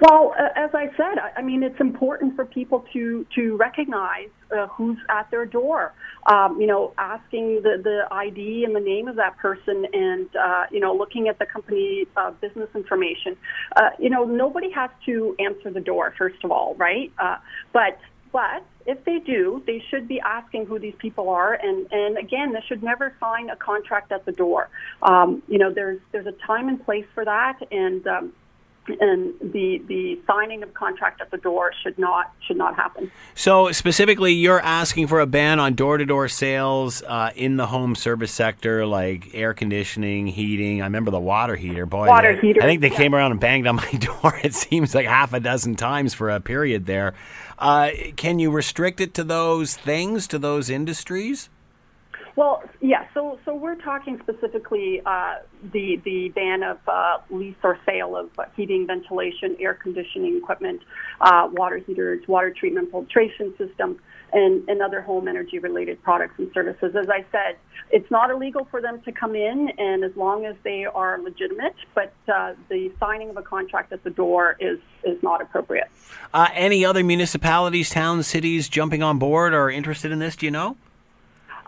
Well, 0.00 0.34
uh, 0.38 0.48
as 0.56 0.70
I 0.72 0.86
said, 0.96 1.18
I, 1.18 1.40
I 1.40 1.42
mean, 1.42 1.62
it's 1.62 1.78
important 1.78 2.34
for 2.34 2.46
people 2.46 2.84
to 2.94 3.26
to 3.34 3.56
recognize 3.56 4.30
uh, 4.50 4.66
who's 4.68 4.96
at 5.10 5.30
their 5.30 5.44
door. 5.44 5.92
Um, 6.26 6.58
you 6.58 6.66
know, 6.66 6.94
asking 6.96 7.62
the 7.62 7.80
the 7.82 8.06
ID 8.10 8.64
and 8.64 8.74
the 8.74 8.80
name 8.80 9.08
of 9.08 9.16
that 9.16 9.36
person, 9.36 9.86
and 9.92 10.28
uh, 10.34 10.64
you 10.70 10.80
know, 10.80 10.94
looking 10.94 11.28
at 11.28 11.38
the 11.38 11.44
company 11.44 12.06
uh, 12.16 12.30
business 12.40 12.70
information. 12.74 13.36
Uh, 13.76 13.90
you 13.98 14.08
know, 14.08 14.24
nobody 14.24 14.70
has 14.70 14.90
to 15.04 15.36
answer 15.38 15.70
the 15.70 15.80
door 15.80 16.14
first 16.16 16.42
of 16.44 16.50
all, 16.50 16.74
right? 16.76 17.12
Uh, 17.18 17.36
but 17.74 17.98
but 18.32 18.64
if 18.86 19.04
they 19.04 19.18
do, 19.18 19.62
they 19.66 19.82
should 19.90 20.08
be 20.08 20.18
asking 20.20 20.64
who 20.64 20.78
these 20.78 20.94
people 20.98 21.28
are, 21.28 21.54
and 21.54 21.86
and 21.92 22.16
again, 22.16 22.52
they 22.52 22.62
should 22.68 22.82
never 22.82 23.14
sign 23.20 23.50
a 23.50 23.56
contract 23.56 24.12
at 24.12 24.24
the 24.24 24.32
door. 24.32 24.70
Um, 25.02 25.42
you 25.46 25.58
know, 25.58 25.70
there's 25.72 26.00
there's 26.12 26.26
a 26.26 26.46
time 26.46 26.68
and 26.68 26.82
place 26.82 27.06
for 27.14 27.24
that, 27.24 27.58
and 27.70 28.06
um, 28.06 28.32
and 29.00 29.34
the 29.40 29.82
the 29.86 30.20
signing 30.26 30.62
of 30.62 30.72
contract 30.74 31.20
at 31.20 31.30
the 31.30 31.36
door 31.36 31.72
should 31.82 31.98
not 31.98 32.32
should 32.46 32.56
not 32.56 32.74
happen. 32.76 33.10
So 33.34 33.72
specifically, 33.72 34.32
you're 34.32 34.60
asking 34.60 35.06
for 35.06 35.20
a 35.20 35.26
ban 35.26 35.60
on 35.60 35.74
door 35.74 35.98
to 35.98 36.04
door 36.04 36.28
sales 36.28 37.02
uh, 37.02 37.30
in 37.34 37.56
the 37.56 37.66
home 37.66 37.94
service 37.94 38.32
sector, 38.32 38.86
like 38.86 39.34
air 39.34 39.54
conditioning, 39.54 40.26
heating. 40.26 40.82
I 40.82 40.84
remember 40.84 41.10
the 41.10 41.20
water 41.20 41.56
heater. 41.56 41.86
Boy, 41.86 42.06
water 42.06 42.34
they, 42.34 42.40
heater. 42.40 42.62
I 42.62 42.66
think 42.66 42.80
they 42.80 42.90
yeah. 42.90 42.96
came 42.96 43.14
around 43.14 43.32
and 43.32 43.40
banged 43.40 43.66
on 43.66 43.76
my 43.76 43.92
door. 44.22 44.38
It 44.42 44.54
seems 44.54 44.94
like 44.94 45.06
half 45.06 45.32
a 45.32 45.40
dozen 45.40 45.76
times 45.76 46.14
for 46.14 46.30
a 46.30 46.40
period 46.40 46.86
there. 46.86 47.14
Uh, 47.58 47.90
can 48.16 48.38
you 48.38 48.50
restrict 48.50 49.00
it 49.00 49.12
to 49.14 49.24
those 49.24 49.76
things, 49.76 50.26
to 50.28 50.38
those 50.38 50.70
industries? 50.70 51.50
Well, 52.36 52.62
yeah. 52.80 53.06
So, 53.14 53.38
so 53.44 53.54
we're 53.54 53.76
talking 53.76 54.18
specifically 54.22 55.02
uh, 55.04 55.36
the 55.72 56.00
the 56.04 56.28
ban 56.30 56.62
of 56.62 56.78
uh, 56.86 57.18
lease 57.30 57.56
or 57.62 57.78
sale 57.84 58.16
of 58.16 58.30
heating, 58.56 58.86
ventilation, 58.86 59.56
air 59.60 59.74
conditioning 59.74 60.36
equipment, 60.36 60.82
uh, 61.20 61.48
water 61.52 61.78
heaters, 61.78 62.26
water 62.28 62.50
treatment 62.50 62.90
filtration 62.90 63.54
systems, 63.58 63.98
and, 64.32 64.68
and 64.68 64.82
other 64.82 65.00
home 65.00 65.28
energy 65.28 65.58
related 65.58 66.02
products 66.02 66.34
and 66.38 66.50
services. 66.52 66.94
As 66.94 67.08
I 67.08 67.24
said, 67.32 67.56
it's 67.90 68.10
not 68.10 68.30
illegal 68.30 68.66
for 68.70 68.80
them 68.80 69.00
to 69.02 69.12
come 69.12 69.34
in, 69.34 69.70
and 69.78 70.04
as 70.04 70.14
long 70.16 70.46
as 70.46 70.54
they 70.62 70.84
are 70.84 71.20
legitimate, 71.20 71.74
but 71.94 72.12
uh, 72.32 72.54
the 72.68 72.92
signing 73.00 73.30
of 73.30 73.36
a 73.36 73.42
contract 73.42 73.92
at 73.92 74.04
the 74.04 74.10
door 74.10 74.56
is 74.60 74.78
is 75.02 75.20
not 75.22 75.40
appropriate. 75.40 75.88
Uh, 76.32 76.48
any 76.54 76.84
other 76.84 77.02
municipalities, 77.02 77.90
towns, 77.90 78.26
cities 78.26 78.68
jumping 78.68 79.02
on 79.02 79.18
board 79.18 79.54
or 79.54 79.70
interested 79.70 80.12
in 80.12 80.18
this? 80.18 80.36
Do 80.36 80.46
you 80.46 80.52
know? 80.52 80.76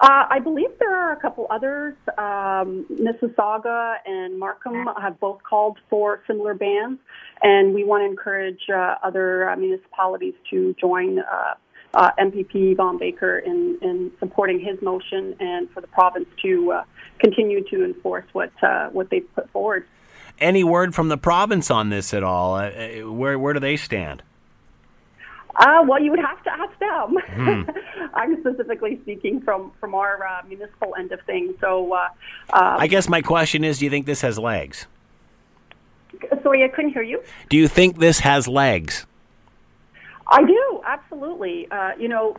Uh, 0.03 0.27
I 0.29 0.41
believe 0.41 0.71
there 0.81 0.97
are 0.97 1.13
a 1.13 1.17
couple 1.17 1.47
others. 1.49 1.95
Um, 2.19 2.87
Mississauga 2.91 3.99
and 4.05 4.37
Markham 4.37 4.89
have 5.01 5.21
both 5.21 5.45
called 5.45 5.79
for 5.89 6.21
similar 6.27 6.55
bans, 6.55 6.99
and 7.41 7.73
we 7.73 7.85
want 7.85 8.03
to 8.03 8.07
encourage 8.07 8.63
uh, 8.69 8.97
other 9.05 9.49
uh, 9.49 9.55
municipalities 9.55 10.35
to 10.51 10.75
join 10.81 11.21
uh, 11.21 11.55
uh, 11.95 12.11
MPP 12.19 12.73
Yvan 12.73 12.99
Baker 12.99 13.39
in, 13.39 13.79
in, 13.81 14.11
supporting 14.19 14.59
his 14.59 14.83
motion 14.83 15.37
and 15.39 15.71
for 15.71 15.81
the 15.81 15.87
province 15.87 16.27
to 16.43 16.73
uh, 16.73 16.85
continue 17.21 17.63
to 17.69 17.85
enforce 17.85 18.25
what 18.33 18.51
what 18.91 19.09
they've 19.09 19.33
put 19.37 19.49
forward. 19.51 19.87
Any 20.41 20.65
word 20.65 20.97
from 20.97 21.11
the 21.11 21.19
province 21.19 21.71
on 21.71 21.91
this 21.91 22.13
at 22.13 22.25
all? 22.25 22.57
where 22.59 23.39
where 23.39 23.53
do 23.53 23.61
they 23.61 23.77
stand? 23.77 24.25
Uh, 25.57 25.85
well, 25.87 26.03
you 26.03 26.11
would 26.11 26.21
have 26.21 26.43
to 26.45 26.53
ask 26.53 26.79
them. 26.79 27.17
Hmm. 27.35 27.63
I'm 28.15 28.41
specifically 28.41 28.99
speaking 29.03 29.41
from 29.41 29.73
from 29.79 29.95
our 29.95 30.27
uh, 30.27 30.43
municipal 30.49 30.95
end 30.99 31.13
of 31.13 31.21
things. 31.23 31.55
So, 31.61 31.93
uh, 31.93 32.09
um, 32.53 32.81
I 32.81 32.87
guess 32.87 33.09
my 33.09 33.23
question 33.23 33.65
is: 33.65 33.79
Do 33.79 33.85
you 33.85 33.91
think 33.91 34.07
this 34.07 34.23
has 34.23 34.39
legs? 34.39 34.87
Sorry, 36.43 36.65
I 36.65 36.69
couldn't 36.69 36.93
hear 36.93 37.03
you. 37.03 37.23
Do 37.49 37.57
you 37.57 37.69
think 37.69 37.99
this 37.99 38.21
has 38.21 38.49
legs? 38.49 39.07
I 40.29 40.43
do 40.45 40.81
absolutely. 40.87 41.71
Uh, 41.71 41.93
you 41.99 42.09
know, 42.09 42.37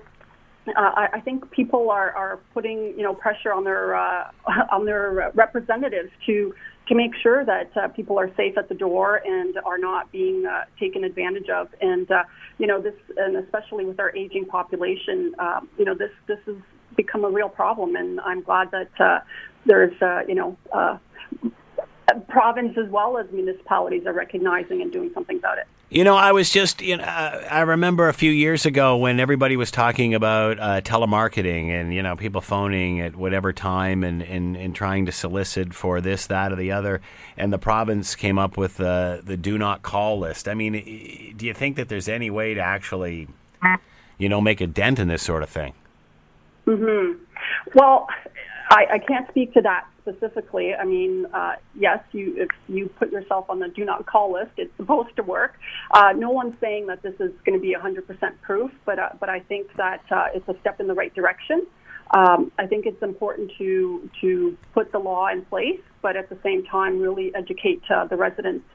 uh, 0.68 0.72
I, 0.78 1.10
I 1.14 1.20
think 1.20 1.50
people 1.52 1.90
are, 1.92 2.12
are 2.12 2.40
putting 2.54 2.98
you 2.98 3.04
know 3.04 3.14
pressure 3.14 3.54
on 3.54 3.64
their 3.64 3.96
uh, 3.96 4.32
on 4.72 4.86
their 4.86 5.32
representatives 5.36 6.12
to 6.26 6.56
to 6.88 6.96
make 6.96 7.12
sure 7.22 7.46
that 7.46 7.76
uh, 7.78 7.88
people 7.90 8.20
are 8.20 8.30
safe 8.36 8.58
at 8.58 8.68
the 8.70 8.76
door 8.76 9.22
and 9.26 9.58
are 9.66 9.78
not 9.78 10.12
being 10.12 10.46
uh, 10.46 10.66
taken 10.80 11.04
advantage 11.04 11.50
of. 11.50 11.70
And 11.82 12.10
uh, 12.12 12.24
you 12.58 12.68
know 12.68 12.82
this, 12.82 12.96
and 13.18 13.38
especially 13.38 13.86
with 13.86 14.00
our 14.00 14.16
aging 14.16 14.46
population, 14.46 15.34
uh, 15.40 15.62
you 15.78 15.86
know 15.86 15.96
this 15.96 16.12
this 16.28 16.40
has 16.46 16.56
become 16.96 17.24
a 17.24 17.30
real 17.30 17.50
problem. 17.50 17.96
And 17.96 18.20
I'm 18.22 18.42
glad 18.42 18.72
that 18.72 18.92
uh, 19.00 19.20
there's 19.66 20.00
uh, 20.02 20.22
you 20.28 20.36
know. 20.36 20.58
Uh, 22.14 22.20
province 22.22 22.78
as 22.78 22.90
well 22.90 23.18
as 23.18 23.26
municipalities 23.32 24.06
are 24.06 24.14
recognizing 24.14 24.82
and 24.82 24.92
doing 24.92 25.12
something 25.14 25.38
about 25.38 25.58
it. 25.58 25.66
You 25.90 26.04
know, 26.04 26.16
I 26.16 26.32
was 26.32 26.50
just, 26.50 26.82
you 26.82 26.98
know, 26.98 27.04
I 27.04 27.62
remember 27.62 28.10
a 28.10 28.14
few 28.14 28.32
years 28.32 28.66
ago 28.66 28.98
when 28.98 29.20
everybody 29.20 29.58
was 29.58 29.70
talking 29.70 30.16
about 30.16 30.60
uh, 30.60 30.82
telemarketing 30.82 31.70
and, 31.70 31.94
you 31.94 32.02
know, 32.02 32.16
people 32.16 32.42
phoning 32.42 33.00
at 33.00 33.16
whatever 33.16 33.54
time 33.54 34.04
and, 34.04 34.24
and, 34.24 34.58
and 34.58 34.76
trying 34.76 35.06
to 35.06 35.12
solicit 35.12 35.74
for 35.74 36.02
this, 36.02 36.26
that, 36.28 36.52
or 36.52 36.56
the 36.56 36.72
other. 36.72 37.00
And 37.38 37.54
the 37.54 37.60
province 37.60 38.16
came 38.16 38.40
up 38.40 38.58
with 38.58 38.78
the, 38.78 39.22
the 39.24 39.38
do 39.38 39.58
not 39.60 39.84
call 39.84 40.20
list. 40.20 40.48
I 40.48 40.56
mean, 40.56 41.34
do 41.38 41.46
you 41.46 41.54
think 41.54 41.76
that 41.76 41.90
there's 41.90 42.10
any 42.10 42.32
way 42.32 42.56
to 42.56 42.62
actually, 42.62 43.28
you 44.18 44.30
know, 44.30 44.42
make 44.42 44.62
a 44.62 44.68
dent 44.68 44.98
in 44.98 45.08
this 45.10 45.22
sort 45.22 45.44
of 45.44 45.50
thing? 45.50 45.74
Hmm. 46.66 47.14
Well, 47.76 48.08
I, 48.74 48.86
I 48.94 49.00
can't 49.00 49.28
speak 49.30 49.54
to 49.54 49.62
that 49.62 49.86
specifically. 50.02 50.74
I 50.74 50.84
mean, 50.84 51.28
uh, 51.32 51.56
yes, 51.78 52.04
you 52.12 52.34
if 52.38 52.50
you 52.68 52.90
put 52.90 53.12
yourself 53.12 53.46
on 53.50 53.60
the 53.60 53.68
do 53.68 53.86
not 53.86 54.06
call 54.08 54.34
list, 54.34 54.52
it's 54.58 54.76
supposed 54.78 55.16
to 55.18 55.24
work. 55.24 55.54
Uh, 55.92 56.14
no 56.16 56.32
one's 56.32 56.56
saying 56.60 56.88
that 56.88 57.04
this 57.04 57.14
is 57.20 57.32
going 57.46 57.58
to 57.58 57.60
be 57.60 57.76
100% 57.76 58.42
proof, 58.42 58.72
but 58.86 58.98
uh, 58.98 59.10
but 59.20 59.30
I 59.30 59.42
think 59.42 59.74
that 59.78 60.02
uh, 60.10 60.28
it's 60.34 60.48
a 60.50 60.56
step 60.62 60.80
in 60.80 60.88
the 60.88 60.96
right 60.96 61.14
direction. 61.14 61.68
Um, 62.16 62.52
I 62.58 62.66
think 62.66 62.86
it's 62.86 63.02
important 63.04 63.52
to 63.60 64.10
to 64.22 64.58
put 64.74 64.92
the 64.92 65.00
law 65.00 65.28
in 65.28 65.46
place, 65.46 65.82
but 66.02 66.18
at 66.18 66.30
the 66.30 66.38
same 66.44 66.66
time, 66.66 67.00
really 67.00 67.34
educate 67.36 67.84
uh, 67.90 68.06
the 68.06 68.18
residents 68.18 68.66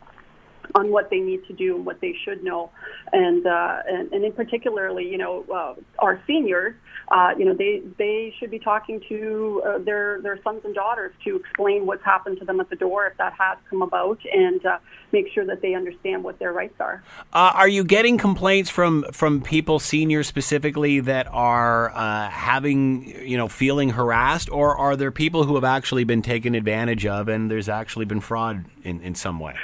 on 0.75 0.91
what 0.91 1.11
they 1.11 1.21
need 1.21 1.47
to 1.47 1.53
do 1.53 1.77
and 1.77 1.87
what 1.87 2.01
they 2.01 2.15
should 2.25 2.43
know, 2.43 2.71
and 3.13 3.47
uh, 3.47 3.79
and, 3.87 4.13
and 4.13 4.25
in 4.25 4.33
particularly, 4.33 5.09
you 5.09 5.19
know, 5.19 5.45
uh, 5.53 5.75
our 5.99 6.23
seniors, 6.27 6.75
uh, 7.11 7.31
you 7.39 7.45
know, 7.45 7.55
they 7.55 7.83
they 7.97 8.35
should 8.39 8.51
be 8.51 8.59
talking 8.59 9.01
to 9.09 9.63
uh, 9.67 9.79
their 9.79 10.21
their 10.21 10.41
sons 10.43 10.61
and 10.65 10.75
daughters 10.75 11.13
to 11.25 11.37
explain 11.37 11.87
what's 11.87 12.05
happened 12.05 12.39
to 12.39 12.45
them 12.45 12.61
at 12.61 12.69
the 12.69 12.77
door 12.77 13.07
if 13.07 13.17
that 13.17 13.33
has 13.33 13.57
come 13.71 13.83
about, 13.83 14.19
and 14.33 14.65
uh, 14.67 14.79
make 15.13 15.27
sure 15.33 15.47
that 15.47 15.63
they 15.63 15.75
understand 15.75 16.23
what 16.23 16.39
their 16.39 16.53
rights 16.53 16.75
are. 16.81 17.03
Uh, 17.33 17.53
are 17.55 17.69
you 17.69 17.83
getting 17.83 18.19
complaints 18.19 18.69
from 18.69 19.05
from 19.13 19.41
people, 19.41 19.79
seniors 19.79 20.27
specifically, 20.27 21.01
that 21.01 21.27
are 21.29 21.91
uh, 21.91 22.29
having 22.29 23.05
you 23.27 23.37
know 23.39 23.49
feeling 23.49 23.91
harassed, 23.91 24.51
or 24.51 24.77
are 24.77 24.97
there 24.97 25.11
people 25.11 25.45
who 25.45 25.55
have 25.55 25.65
actually 25.65 26.05
been 26.05 26.23
taken 26.23 26.55
advantage 26.55 27.07
of 27.07 27.29
and 27.29 27.51
there's 27.51 27.69
actually 27.69 28.05
been 28.05 28.21
fraud 28.21 28.67
in 28.83 29.01
in 29.01 29.15
some 29.15 29.41
way? 29.41 29.55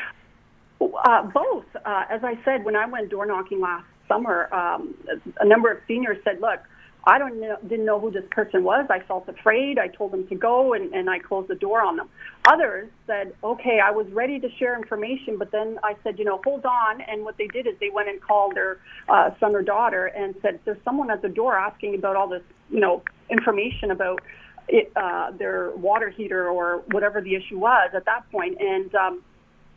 Uh, 1.05 1.23
both. 1.23 1.67
Uh, 1.85 2.05
as 2.09 2.25
I 2.25 2.39
said, 2.47 2.65
when 2.65 2.77
I 2.77 2.87
went 2.87 3.11
door 3.11 3.27
knocking 3.27 3.61
last 3.61 3.85
summer, 4.09 4.53
um, 4.55 4.95
a 5.39 5.45
number 5.45 5.71
of 5.71 5.79
seniors 5.87 6.17
said, 6.25 6.41
"Look, 6.41 6.61
I 7.07 7.19
don't 7.19 7.39
know, 7.39 7.59
didn't 7.69 7.85
know 7.85 8.01
who 8.01 8.11
this 8.11 8.25
person 8.31 8.65
was. 8.65 8.87
I 8.89 9.01
felt 9.01 9.29
afraid. 9.29 9.79
I 9.79 9.89
told 9.89 10.13
them 10.13 10.27
to 10.29 10.35
go, 10.35 10.73
and, 10.73 10.95
and 10.95 11.11
I 11.11 11.19
closed 11.19 11.49
the 11.49 11.57
door 11.57 11.83
on 11.83 11.97
them." 11.97 12.09
Others 12.49 12.89
said, 13.07 13.35
"Okay, 13.45 13.81
I 13.81 13.91
was 13.91 14.07
ready 14.13 14.41
to 14.41 14.49
share 14.59 14.75
information, 14.77 15.37
but 15.37 15.51
then 15.51 15.79
I 15.85 15.95
said, 16.03 16.19
you 16.19 16.25
know, 16.25 16.41
hold 16.43 16.65
on." 16.65 17.03
And 17.03 17.23
what 17.23 17.37
they 17.37 17.49
did 17.49 17.67
is 17.67 17.75
they 17.81 17.91
went 17.91 18.09
and 18.09 18.19
called 18.23 18.55
their 18.55 18.79
uh, 19.07 19.31
son 19.39 19.55
or 19.55 19.63
daughter 19.63 20.07
and 20.07 20.35
said, 20.41 20.59
"There's 20.65 20.83
someone 20.87 21.11
at 21.11 21.21
the 21.21 21.29
door 21.29 21.55
asking 21.55 21.97
about 21.97 22.17
all 22.17 22.29
this, 22.29 22.43
you 22.71 22.81
know, 22.81 23.03
information 23.29 23.91
about." 23.91 24.23
It, 24.67 24.91
uh, 24.97 25.31
their 25.33 25.73
water 25.77 26.09
heater 26.09 26.49
or 26.49 26.85
whatever 26.91 27.21
the 27.21 27.35
issue 27.35 27.59
was 27.59 27.91
at 27.93 28.07
that 28.07 28.23
point. 28.33 28.57
and 28.59 28.95
um, 28.95 29.23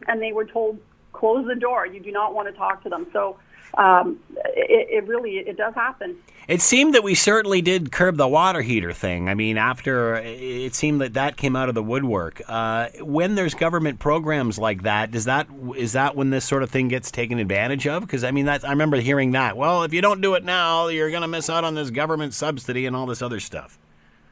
and 0.07 0.21
they 0.21 0.31
were 0.31 0.45
told 0.45 0.79
close 1.17 1.47
the 1.47 1.55
door. 1.55 1.85
You 1.85 1.99
do 1.99 2.11
not 2.11 2.33
want 2.33 2.47
to 2.47 2.53
talk 2.53 2.83
to 2.83 2.89
them. 2.89 3.07
So 3.11 3.37
um, 3.77 4.19
it, 4.55 5.03
it, 5.03 5.07
really 5.07 5.37
it 5.37 5.57
does 5.57 5.73
happen. 5.75 6.17
It 6.47 6.61
seemed 6.61 6.95
that 6.95 7.03
we 7.03 7.13
certainly 7.13 7.61
did 7.61 7.91
curb 7.91 8.15
the 8.15 8.27
water 8.27 8.61
heater 8.61 8.93
thing. 8.93 9.27
I 9.27 9.33
mean, 9.33 9.57
after 9.57 10.15
it 10.15 10.73
seemed 10.73 11.01
that 11.01 11.15
that 11.15 11.35
came 11.35 11.57
out 11.57 11.67
of 11.67 11.75
the 11.75 11.83
woodwork. 11.83 12.41
Uh, 12.47 12.87
when 13.01 13.35
there's 13.35 13.53
government 13.53 13.99
programs 13.99 14.57
like 14.57 14.83
that, 14.83 15.11
does 15.11 15.25
that 15.25 15.47
is 15.75 15.91
that 15.93 16.15
when 16.15 16.29
this 16.29 16.45
sort 16.45 16.63
of 16.63 16.69
thing 16.69 16.87
gets 16.87 17.11
taken 17.11 17.37
advantage 17.37 17.85
of? 17.85 18.01
Because 18.01 18.23
I 18.23 18.31
mean, 18.31 18.45
that's 18.45 18.63
I 18.63 18.69
remember 18.69 18.97
hearing 18.97 19.31
that. 19.31 19.57
Well, 19.57 19.83
if 19.83 19.93
you 19.93 20.01
don't 20.01 20.21
do 20.21 20.35
it 20.35 20.45
now, 20.45 20.87
you're 20.87 21.09
going 21.09 21.21
to 21.21 21.27
miss 21.27 21.49
out 21.49 21.65
on 21.65 21.75
this 21.75 21.89
government 21.89 22.33
subsidy 22.33 22.85
and 22.85 22.95
all 22.95 23.05
this 23.05 23.21
other 23.21 23.41
stuff. 23.41 23.77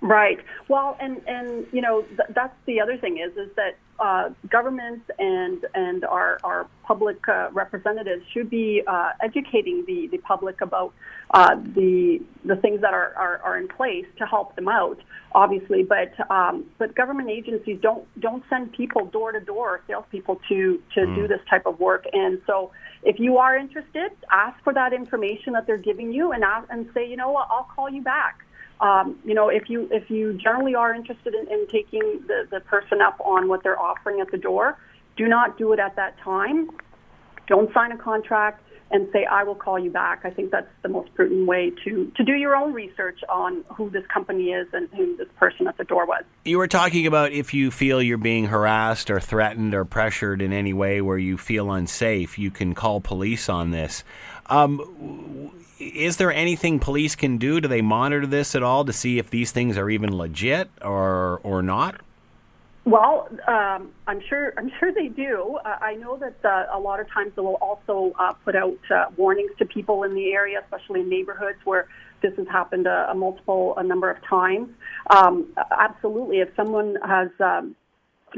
Right. 0.01 0.37
Well, 0.67 0.97
and 0.99 1.21
and 1.27 1.65
you 1.71 1.81
know 1.81 2.01
th- 2.03 2.29
that's 2.33 2.55
the 2.65 2.81
other 2.81 2.97
thing 2.97 3.17
is 3.17 3.35
is 3.37 3.49
that 3.55 3.77
uh, 3.99 4.29
governments 4.49 5.09
and 5.17 5.65
and 5.73 6.03
our 6.03 6.37
our 6.43 6.67
public 6.83 7.27
uh, 7.27 7.49
representatives 7.51 8.23
should 8.33 8.49
be 8.49 8.83
uh, 8.85 9.11
educating 9.23 9.83
the, 9.87 10.07
the 10.11 10.17
public 10.19 10.61
about 10.61 10.93
uh, 11.33 11.55
the 11.55 12.19
the 12.43 12.55
things 12.57 12.81
that 12.81 12.93
are, 12.93 13.13
are, 13.15 13.37
are 13.39 13.57
in 13.57 13.67
place 13.67 14.05
to 14.17 14.25
help 14.25 14.55
them 14.55 14.67
out, 14.67 14.99
obviously. 15.33 15.81
But 15.81 16.13
um, 16.29 16.65
but 16.77 16.93
government 16.93 17.29
agencies 17.29 17.79
don't 17.81 18.05
don't 18.19 18.43
send 18.49 18.73
people 18.73 19.05
door 19.05 19.31
to 19.31 19.39
door, 19.39 19.81
salespeople 19.87 20.41
to 20.49 20.81
to 20.93 20.99
mm. 20.99 21.15
do 21.15 21.27
this 21.27 21.41
type 21.49 21.65
of 21.65 21.79
work. 21.79 22.05
And 22.11 22.41
so, 22.45 22.71
if 23.03 23.17
you 23.17 23.37
are 23.37 23.57
interested, 23.57 24.11
ask 24.29 24.61
for 24.63 24.73
that 24.73 24.93
information 24.93 25.53
that 25.53 25.65
they're 25.65 25.77
giving 25.77 26.11
you, 26.11 26.33
and 26.33 26.43
ask, 26.43 26.67
and 26.69 26.87
say, 26.93 27.09
you 27.09 27.15
know 27.15 27.31
what, 27.31 27.47
I'll 27.49 27.69
call 27.75 27.89
you 27.89 28.01
back. 28.01 28.44
Um, 28.81 29.17
you 29.23 29.33
know, 29.33 29.49
if 29.49 29.69
you 29.69 29.87
if 29.91 30.09
you 30.09 30.33
generally 30.33 30.75
are 30.75 30.93
interested 30.93 31.33
in, 31.33 31.47
in 31.47 31.67
taking 31.71 32.21
the, 32.27 32.47
the 32.51 32.59
person 32.61 33.01
up 33.01 33.19
on 33.23 33.47
what 33.47 33.63
they're 33.63 33.79
offering 33.79 34.19
at 34.19 34.31
the 34.31 34.37
door, 34.37 34.77
do 35.15 35.27
not 35.27 35.57
do 35.57 35.71
it 35.73 35.79
at 35.79 35.95
that 35.95 36.17
time. 36.19 36.69
Don't 37.47 37.73
sign 37.73 37.91
a 37.91 37.97
contract 37.97 38.61
and 38.91 39.07
say 39.11 39.25
I 39.25 39.43
will 39.43 39.55
call 39.55 39.79
you 39.79 39.89
back. 39.89 40.21
I 40.23 40.29
think 40.29 40.51
that's 40.51 40.67
the 40.81 40.89
most 40.89 41.13
prudent 41.15 41.47
way 41.47 41.71
to 41.83 42.11
to 42.15 42.23
do 42.23 42.33
your 42.33 42.55
own 42.55 42.73
research 42.73 43.19
on 43.29 43.63
who 43.73 43.89
this 43.89 44.05
company 44.07 44.51
is 44.51 44.67
and 44.73 44.89
who 44.89 45.15
this 45.17 45.27
person 45.37 45.67
at 45.67 45.77
the 45.77 45.83
door 45.83 46.05
was. 46.05 46.23
You 46.43 46.57
were 46.57 46.67
talking 46.67 47.07
about 47.07 47.31
if 47.31 47.53
you 47.53 47.71
feel 47.71 48.01
you're 48.01 48.17
being 48.17 48.45
harassed 48.45 49.09
or 49.09 49.19
threatened 49.19 49.73
or 49.73 49.85
pressured 49.85 50.41
in 50.41 50.53
any 50.53 50.73
way 50.73 51.01
where 51.01 51.17
you 51.17 51.37
feel 51.37 51.71
unsafe, 51.71 52.37
you 52.37 52.51
can 52.51 52.75
call 52.75 53.01
police 53.01 53.49
on 53.49 53.71
this. 53.71 54.03
Um, 54.47 55.51
is 55.79 56.17
there 56.17 56.31
anything 56.31 56.79
police 56.79 57.15
can 57.15 57.37
do? 57.37 57.59
Do 57.59 57.67
they 57.67 57.81
monitor 57.81 58.25
this 58.25 58.55
at 58.55 58.63
all 58.63 58.85
to 58.85 58.93
see 58.93 59.19
if 59.19 59.29
these 59.29 59.51
things 59.51 59.77
are 59.77 59.89
even 59.89 60.15
legit 60.15 60.69
or 60.81 61.39
or 61.43 61.61
not? 61.61 62.01
Well, 62.85 63.27
um, 63.47 63.89
I'm 64.05 64.21
sure. 64.29 64.53
I'm 64.57 64.71
sure 64.79 64.93
they 64.93 65.07
do. 65.07 65.57
Uh, 65.65 65.77
I 65.81 65.95
know 65.95 66.17
that 66.17 66.35
uh, 66.45 66.67
a 66.71 66.79
lot 66.79 66.99
of 66.99 67.09
times 67.09 67.31
they 67.35 67.41
will 67.41 67.55
also 67.55 68.13
uh, 68.19 68.33
put 68.33 68.55
out 68.55 68.77
uh, 68.91 69.05
warnings 69.17 69.51
to 69.57 69.65
people 69.65 70.03
in 70.03 70.13
the 70.13 70.33
area, 70.33 70.61
especially 70.61 71.01
in 71.01 71.09
neighborhoods 71.09 71.57
where 71.63 71.87
this 72.21 72.33
has 72.37 72.47
happened 72.47 72.85
a, 72.85 73.09
a 73.09 73.15
multiple 73.15 73.73
a 73.77 73.83
number 73.83 74.11
of 74.11 74.23
times. 74.23 74.69
Um, 75.09 75.47
absolutely, 75.71 76.41
if 76.41 76.49
someone 76.55 76.95
has 77.03 77.29
um, 77.39 77.75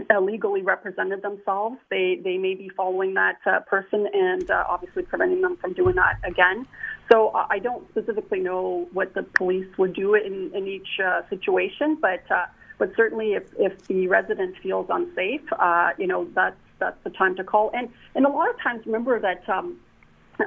illegally 0.09 0.61
represented 0.61 1.21
themselves, 1.21 1.77
they 1.89 2.19
they 2.23 2.37
may 2.37 2.55
be 2.55 2.69
following 2.69 3.13
that 3.15 3.37
uh, 3.45 3.59
person 3.61 4.07
and 4.13 4.49
uh, 4.49 4.63
obviously 4.67 5.03
preventing 5.03 5.41
them 5.41 5.57
from 5.57 5.73
doing 5.73 5.95
that 5.95 6.19
again. 6.23 6.67
So 7.11 7.29
uh, 7.29 7.47
I 7.49 7.59
don't 7.59 7.87
specifically 7.89 8.39
know 8.39 8.87
what 8.93 9.13
the 9.13 9.23
police 9.23 9.67
would 9.77 9.93
do 9.93 10.13
in, 10.15 10.51
in 10.53 10.67
each 10.67 10.99
uh, 11.03 11.21
situation, 11.29 11.97
but 12.01 12.23
uh, 12.29 12.45
but 12.77 12.91
certainly 12.95 13.33
if, 13.33 13.43
if 13.57 13.87
the 13.87 14.07
resident 14.07 14.55
feels 14.61 14.87
unsafe, 14.89 15.41
uh, 15.57 15.91
you 15.97 16.07
know 16.07 16.27
that's 16.35 16.57
that's 16.79 17.01
the 17.03 17.09
time 17.09 17.35
to 17.37 17.43
call. 17.43 17.71
And 17.73 17.89
and 18.15 18.25
a 18.25 18.29
lot 18.29 18.49
of 18.49 18.59
times, 18.61 18.85
remember 18.85 19.19
that 19.19 19.47
um, 19.49 19.77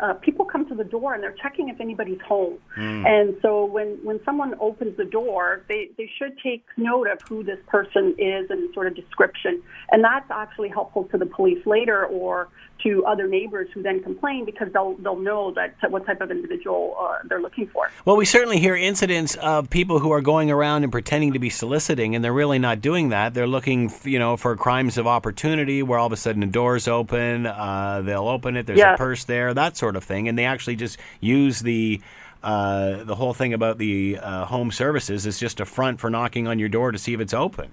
uh, 0.02 0.14
people 0.14 0.44
come 0.44 0.66
to 0.68 0.75
the 0.75 0.85
door 0.85 1.14
and 1.14 1.23
they're 1.23 1.37
checking 1.42 1.68
if 1.68 1.80
anybody's 1.80 2.20
home. 2.20 2.59
Mm. 2.76 3.06
And 3.06 3.37
so 3.42 3.64
when, 3.64 3.99
when 4.02 4.20
someone 4.25 4.54
opens 4.61 4.97
the 4.97 5.04
door, 5.04 5.62
they, 5.68 5.90
they 5.97 6.11
should 6.18 6.38
take 6.42 6.64
note 6.76 7.09
of 7.09 7.20
who 7.28 7.42
this 7.42 7.59
person 7.66 8.14
is 8.18 8.50
and 8.50 8.73
sort 8.75 8.87
of 8.87 8.94
description. 8.94 9.62
And 9.90 10.04
that's 10.04 10.30
actually 10.30 10.68
helpful 10.68 11.04
to 11.04 11.18
the 11.18 11.26
police 11.26 11.64
later 11.66 12.06
or 12.06 12.49
to 12.82 13.04
other 13.04 13.26
neighbors 13.26 13.68
who 13.72 13.82
then 13.82 14.02
complain 14.02 14.44
because 14.44 14.72
they'll, 14.72 14.94
they'll 14.96 15.18
know 15.18 15.52
that 15.52 15.75
what 15.90 16.06
type 16.06 16.20
of 16.20 16.30
individual 16.30 16.96
uh, 16.99 17.18
they're 17.28 17.40
looking 17.40 17.66
for. 17.68 17.90
Well, 18.04 18.16
we 18.16 18.25
certainly 18.25 18.58
hear 18.58 18.75
incidents 18.76 19.34
of 19.37 19.70
people 19.70 19.99
who 19.99 20.10
are 20.12 20.20
going 20.20 20.50
around 20.50 20.82
and 20.82 20.92
pretending 20.92 21.32
to 21.32 21.38
be 21.38 21.50
soliciting, 21.50 22.14
and 22.14 22.25
they're 22.25 22.32
really 22.32 22.58
not 22.58 22.80
doing 22.80 23.10
that. 23.10 23.34
They're 23.34 23.46
looking, 23.46 23.92
you 24.04 24.18
know, 24.18 24.37
for 24.37 24.56
crimes 24.56 24.99
of 24.99 25.06
opportunity 25.06 25.82
where 25.82 25.99
all 25.99 26.06
of 26.06 26.12
a 26.12 26.16
sudden 26.16 26.40
the 26.40 26.46
door's 26.46 26.88
open, 26.88 27.46
uh, 27.46 28.02
they'll 28.04 28.28
open 28.28 28.56
it, 28.56 28.66
there's 28.66 28.78
yes. 28.78 28.94
a 28.94 28.99
purse 28.99 29.25
there, 29.25 29.52
that 29.54 29.76
sort 29.76 29.96
of 29.96 30.04
thing, 30.04 30.28
and 30.28 30.38
they 30.38 30.44
actually 30.44 30.76
just 30.76 30.99
use 31.20 31.60
the 31.60 32.00
uh, 32.42 33.04
the 33.04 33.14
whole 33.14 33.34
thing 33.34 33.52
about 33.52 33.76
the 33.76 34.18
uh, 34.18 34.46
home 34.46 34.70
services 34.70 35.26
is 35.26 35.38
just 35.38 35.60
a 35.60 35.66
front 35.66 36.00
for 36.00 36.08
knocking 36.08 36.49
on 36.49 36.58
your 36.58 36.70
door 36.70 36.90
to 36.90 36.99
see 36.99 37.12
if 37.12 37.20
it's 37.20 37.34
open. 37.34 37.70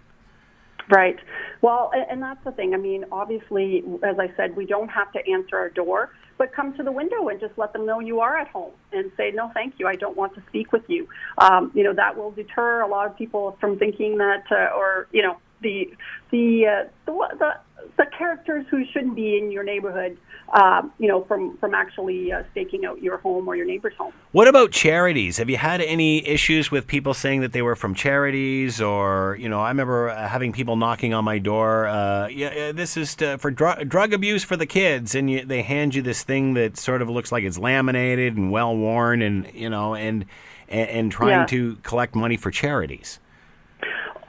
Right. 0.90 1.18
Well, 1.62 1.92
and 1.94 2.22
that's 2.22 2.44
the 2.44 2.52
thing. 2.52 2.74
I 2.74 2.78
mean, 2.78 3.06
obviously, 3.12 3.84
as 4.04 4.20
I 4.20 4.32
said, 4.36 4.56
we 4.56 4.66
don't 4.66 4.90
have 4.90 5.12
to 5.14 5.20
answer 5.30 5.58
our 5.58 5.70
door, 5.70 6.12
but 6.38 6.54
come 6.54 6.76
to 6.78 6.84
the 6.84 6.92
window 6.92 7.30
and 7.30 7.40
just 7.40 7.58
let 7.58 7.74
them 7.74 7.86
know 7.86 8.00
you 8.00 8.20
are 8.20 8.38
at 8.38 8.48
home 8.48 8.74
and 8.92 9.12
say, 9.18 9.32
no, 9.32 9.52
thank 9.54 9.76
you. 9.80 9.88
I 9.88 9.96
don't 9.96 10.16
want 10.16 10.36
to 10.36 10.44
speak 10.50 10.72
with 10.72 10.84
you. 10.88 11.08
Um, 11.40 11.72
you 11.74 11.84
know, 11.84 11.94
that 11.94 12.16
will 12.16 12.32
deter 12.32 12.82
a 12.82 12.88
lot 12.88 13.08
of 13.08 13.18
people 13.18 13.58
from 13.60 13.80
thinking 13.80 14.18
that, 14.18 14.44
uh, 14.52 14.76
or, 14.76 15.08
you 15.12 15.24
know, 15.24 15.38
the, 15.62 15.90
the, 16.32 16.68
uh, 16.68 16.90
the, 17.06 17.36
the 17.40 17.52
the 17.98 18.06
characters 18.18 18.66
who 18.70 18.84
shouldn't 18.92 19.16
be 19.16 19.38
in 19.38 19.52
your 19.52 19.64
neighborhood, 19.64 20.18
uh, 20.54 20.82
you 20.98 21.08
know, 21.08 21.24
from 21.26 21.58
from 21.58 21.76
actually 21.76 22.32
uh, 22.32 22.44
staking 22.52 22.86
out 22.86 23.02
your 23.02 23.18
home 23.18 23.48
or 23.48 23.56
your 23.56 23.66
neighbor's 23.66 23.94
home. 23.96 24.14
What 24.32 24.48
about 24.48 24.72
charities? 24.72 25.38
Have 25.38 25.50
you 25.50 25.58
had 25.58 25.82
any 25.82 26.26
issues 26.26 26.72
with 26.72 26.88
people 26.88 27.14
saying 27.14 27.42
that 27.42 27.52
they 27.52 27.62
were 27.62 27.76
from 27.76 27.94
charities, 27.94 28.82
or 28.82 29.38
you 29.40 29.50
know, 29.50 29.60
I 29.60 29.70
remember 29.70 30.10
uh, 30.10 30.28
having 30.28 30.54
people 30.54 30.76
knocking 30.78 31.14
on 31.14 31.26
my 31.26 31.38
door. 31.38 31.88
Uh, 31.88 32.28
yeah, 32.28 32.72
this 32.72 32.96
is 32.96 33.16
to, 33.16 33.38
for 33.38 33.52
dr- 33.52 33.90
drug 33.90 34.14
abuse 34.14 34.44
for 34.44 34.56
the 34.56 34.66
kids, 34.66 35.16
and 35.16 35.30
you, 35.30 35.46
they 35.46 35.64
hand 35.64 35.96
you 35.96 36.02
this 36.02 36.24
thing 36.24 36.54
that 36.54 36.78
sort 36.78 37.02
of 37.02 37.10
looks 37.10 37.32
like 37.32 37.44
it's 37.44 37.58
laminated 37.58 38.38
and 38.38 38.52
well 38.52 38.76
worn, 38.76 39.22
and 39.22 39.52
you 39.54 39.70
know, 39.70 39.96
and 39.96 40.26
and, 40.70 40.90
and 40.90 41.12
trying 41.12 41.30
yeah. 41.42 41.46
to 41.48 41.76
collect 41.84 42.16
money 42.16 42.38
for 42.38 42.52
charities. 42.52 43.20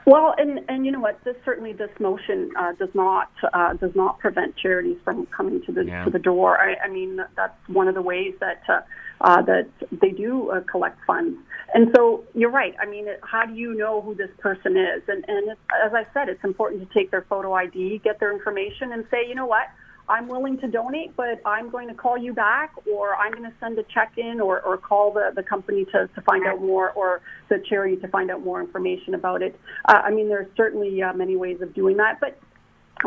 Well, 0.09 0.33
and 0.39 0.61
and 0.67 0.87
you 0.87 0.91
know 0.91 0.99
what? 0.99 1.23
This 1.23 1.35
certainly 1.45 1.71
this 1.71 1.91
motion 1.99 2.51
uh, 2.57 2.73
does 2.73 2.89
not 2.95 3.29
uh, 3.53 3.73
does 3.73 3.91
not 3.93 4.17
prevent 4.17 4.57
charities 4.57 4.97
from 5.03 5.27
coming 5.27 5.61
to 5.67 5.71
the 5.71 5.85
yeah. 5.85 6.03
to 6.03 6.09
the 6.09 6.17
door. 6.17 6.57
I, 6.59 6.77
I 6.83 6.87
mean, 6.89 7.19
that's 7.35 7.53
one 7.67 7.87
of 7.87 7.93
the 7.93 8.01
ways 8.01 8.33
that 8.39 8.63
uh, 8.67 8.81
uh, 9.21 9.43
that 9.43 9.67
they 9.91 10.09
do 10.09 10.49
uh, 10.49 10.61
collect 10.61 10.97
funds. 11.05 11.37
And 11.75 11.91
so 11.95 12.23
you're 12.33 12.49
right. 12.49 12.73
I 12.81 12.87
mean, 12.87 13.05
how 13.21 13.45
do 13.45 13.53
you 13.53 13.75
know 13.75 14.01
who 14.01 14.15
this 14.15 14.31
person 14.39 14.75
is? 14.75 15.03
And 15.07 15.23
and 15.27 15.51
as 15.85 15.93
I 15.93 16.07
said, 16.11 16.27
it's 16.27 16.43
important 16.43 16.87
to 16.87 16.91
take 16.91 17.11
their 17.11 17.25
photo 17.29 17.53
ID, 17.53 18.01
get 18.03 18.19
their 18.19 18.33
information, 18.33 18.91
and 18.91 19.05
say, 19.11 19.27
you 19.27 19.35
know 19.35 19.45
what? 19.45 19.67
I'm 20.09 20.27
willing 20.27 20.57
to 20.59 20.67
donate, 20.67 21.15
but 21.15 21.41
I'm 21.45 21.69
going 21.69 21.87
to 21.87 21.93
call 21.93 22.17
you 22.17 22.33
back, 22.33 22.73
or 22.91 23.15
I'm 23.15 23.31
going 23.31 23.43
to 23.43 23.53
send 23.59 23.77
a 23.77 23.83
check 23.83 24.13
in, 24.17 24.41
or, 24.41 24.59
or 24.61 24.77
call 24.77 25.13
the, 25.13 25.31
the 25.35 25.43
company 25.43 25.85
to, 25.85 26.09
to 26.13 26.21
find 26.21 26.45
out 26.47 26.61
more, 26.61 26.91
or 26.91 27.21
the 27.49 27.63
charity 27.69 27.95
to 27.97 28.07
find 28.07 28.31
out 28.31 28.43
more 28.43 28.59
information 28.59 29.13
about 29.13 29.41
it. 29.41 29.59
Uh, 29.87 30.01
I 30.03 30.11
mean, 30.11 30.27
there 30.27 30.39
are 30.39 30.49
certainly 30.57 31.01
uh, 31.01 31.13
many 31.13 31.35
ways 31.35 31.61
of 31.61 31.73
doing 31.73 31.97
that, 31.97 32.19
but 32.19 32.39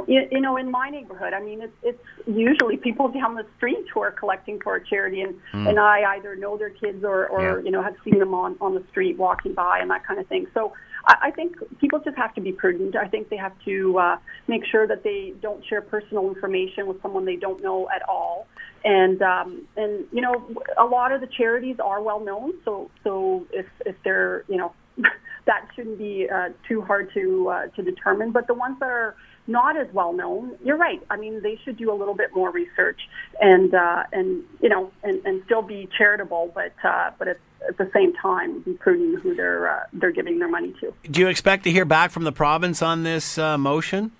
you, 0.06 0.26
you 0.30 0.40
know, 0.40 0.56
in 0.56 0.70
my 0.70 0.88
neighborhood, 0.88 1.32
I 1.32 1.42
mean, 1.42 1.60
it's, 1.62 1.76
it's 1.82 2.02
usually 2.26 2.76
people 2.76 3.08
down 3.12 3.34
the 3.34 3.46
street 3.56 3.84
who 3.92 4.00
are 4.00 4.10
collecting 4.10 4.60
for 4.60 4.76
a 4.76 4.86
charity, 4.86 5.20
and 5.20 5.34
mm. 5.52 5.68
and 5.68 5.78
I 5.78 6.14
either 6.16 6.36
know 6.36 6.56
their 6.56 6.70
kids 6.70 7.04
or 7.04 7.28
or 7.28 7.58
yeah. 7.58 7.64
you 7.64 7.70
know 7.70 7.82
have 7.82 7.96
seen 8.04 8.18
them 8.18 8.34
on 8.34 8.56
on 8.60 8.74
the 8.74 8.84
street 8.90 9.18
walking 9.18 9.54
by 9.54 9.78
and 9.80 9.90
that 9.90 10.06
kind 10.06 10.18
of 10.18 10.26
thing. 10.28 10.46
So 10.54 10.72
I, 11.04 11.30
think 11.30 11.56
people 11.80 11.98
just 12.00 12.16
have 12.16 12.34
to 12.34 12.40
be 12.40 12.52
prudent. 12.52 12.96
I 12.96 13.08
think 13.08 13.28
they 13.28 13.36
have 13.36 13.52
to 13.64 13.98
uh, 13.98 14.16
make 14.46 14.62
sure 14.70 14.86
that 14.86 15.02
they 15.02 15.34
don't 15.40 15.64
share 15.66 15.82
personal 15.82 16.28
information 16.28 16.86
with 16.86 17.00
someone 17.02 17.24
they 17.24 17.36
don't 17.36 17.62
know 17.62 17.88
at 17.94 18.08
all. 18.08 18.46
And 18.84 19.22
um, 19.22 19.66
and 19.76 20.06
you 20.12 20.20
know, 20.20 20.34
a 20.78 20.84
lot 20.84 21.12
of 21.12 21.20
the 21.20 21.28
charities 21.38 21.76
are 21.82 22.02
well 22.02 22.20
known. 22.20 22.54
So 22.64 22.90
so 23.04 23.46
if 23.52 23.66
if 23.86 23.94
they're 24.04 24.44
you 24.48 24.56
know 24.56 24.72
that 25.46 25.68
shouldn't 25.74 25.98
be 25.98 26.28
uh, 26.32 26.48
too 26.68 26.82
hard 26.82 27.10
to 27.14 27.48
uh, 27.48 27.66
to 27.76 27.82
determine. 27.82 28.32
But 28.32 28.46
the 28.46 28.54
ones 28.54 28.76
that 28.80 28.90
are 28.90 29.16
not 29.46 29.76
as 29.76 29.92
well 29.92 30.12
known, 30.12 30.56
you're 30.64 30.76
right. 30.76 31.02
I 31.10 31.16
mean, 31.16 31.42
they 31.42 31.58
should 31.64 31.76
do 31.76 31.92
a 31.92 31.96
little 31.96 32.14
bit 32.14 32.34
more 32.34 32.50
research 32.50 33.00
and 33.40 33.74
uh, 33.74 34.04
and 34.12 34.44
you 34.60 34.68
know 34.68 34.92
and, 35.02 35.24
and 35.24 35.42
still 35.44 35.62
be 35.62 35.88
charitable, 35.96 36.52
but 36.54 36.72
uh, 36.84 37.10
but 37.18 37.28
at, 37.28 37.38
at 37.68 37.76
the 37.76 37.90
same 37.92 38.12
time 38.14 38.60
be 38.60 38.74
prudent 38.74 39.20
who 39.22 39.34
they're 39.34 39.68
uh, 39.68 39.84
they're 39.92 40.12
giving 40.12 40.38
their 40.38 40.48
money 40.48 40.74
to. 40.80 40.94
Do 41.10 41.20
you 41.20 41.28
expect 41.28 41.64
to 41.64 41.70
hear 41.70 41.84
back 41.84 42.10
from 42.10 42.24
the 42.24 42.32
province 42.32 42.82
on 42.82 43.02
this 43.02 43.36
uh, 43.38 43.58
motion? 43.58 44.12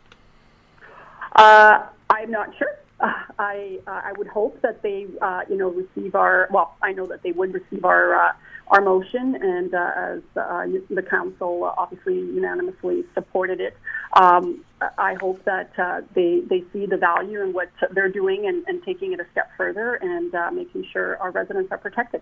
Uh, 1.37 1.87
I'm 2.11 2.31
not 2.31 2.57
sure. 2.59 2.77
Uh, 3.01 3.13
I 3.39 3.79
I 3.87 4.13
would 4.17 4.29
hope 4.29 4.61
that 4.63 4.83
they 4.83 5.07
you 5.49 5.57
know 5.57 5.71
receive 5.71 6.15
our 6.15 6.49
well. 6.51 6.77
I 6.83 6.93
know 6.93 7.07
that 7.07 7.23
they 7.23 7.33
would 7.33 7.55
receive 7.55 7.85
our 7.85 8.35
our 8.73 8.81
motion, 8.81 9.37
and 9.37 9.75
uh, 9.75 9.91
as 9.97 10.21
uh, 10.35 10.67
the 10.89 11.03
council 11.03 11.73
obviously 11.77 12.15
unanimously 12.15 13.05
supported 13.15 13.61
it. 13.61 13.77
Um, 14.13 14.65
I 14.99 15.15
hope 15.15 15.45
that 15.45 15.71
uh, 15.79 16.03
they 16.15 16.41
they 16.41 16.65
see 16.73 16.87
the 16.87 16.97
value 16.97 17.41
in 17.41 17.53
what 17.53 17.71
they're 17.93 18.11
doing 18.11 18.47
and, 18.47 18.65
and 18.67 18.83
taking 18.83 19.13
it 19.13 19.21
a 19.21 19.27
step 19.33 19.51
further 19.57 19.95
and 19.95 20.35
uh, 20.35 20.51
making 20.51 20.87
sure 20.93 21.17
our 21.19 21.31
residents 21.31 21.71
are 21.71 21.79
protected. 21.79 22.21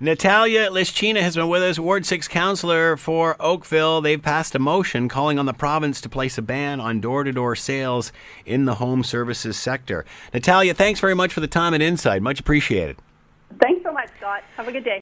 Natalia 0.00 0.68
Lishchyna 0.68 1.20
has 1.20 1.36
been 1.36 1.48
with 1.48 1.62
us, 1.62 1.78
Ward 1.78 2.04
6 2.04 2.26
councillor 2.26 2.96
for 2.96 3.36
Oakville. 3.38 4.00
They've 4.00 4.20
passed 4.20 4.54
a 4.56 4.58
motion 4.58 5.08
calling 5.08 5.38
on 5.38 5.46
the 5.46 5.52
province 5.52 6.00
to 6.00 6.08
place 6.08 6.36
a 6.38 6.42
ban 6.42 6.80
on 6.80 7.00
door 7.00 7.22
to 7.22 7.30
door 7.30 7.54
sales 7.54 8.10
in 8.44 8.64
the 8.64 8.74
home 8.74 9.04
services 9.04 9.56
sector. 9.56 10.04
Natalia, 10.34 10.74
thanks 10.74 10.98
very 10.98 11.14
much 11.14 11.32
for 11.32 11.40
the 11.40 11.46
time 11.46 11.72
and 11.72 11.82
insight. 11.82 12.20
Much 12.20 12.40
appreciated. 12.40 12.96
Thanks 13.60 13.84
so 13.84 13.92
much, 13.92 14.08
Scott. 14.18 14.42
Have 14.56 14.66
a 14.66 14.72
good 14.72 14.84
day. 14.84 14.90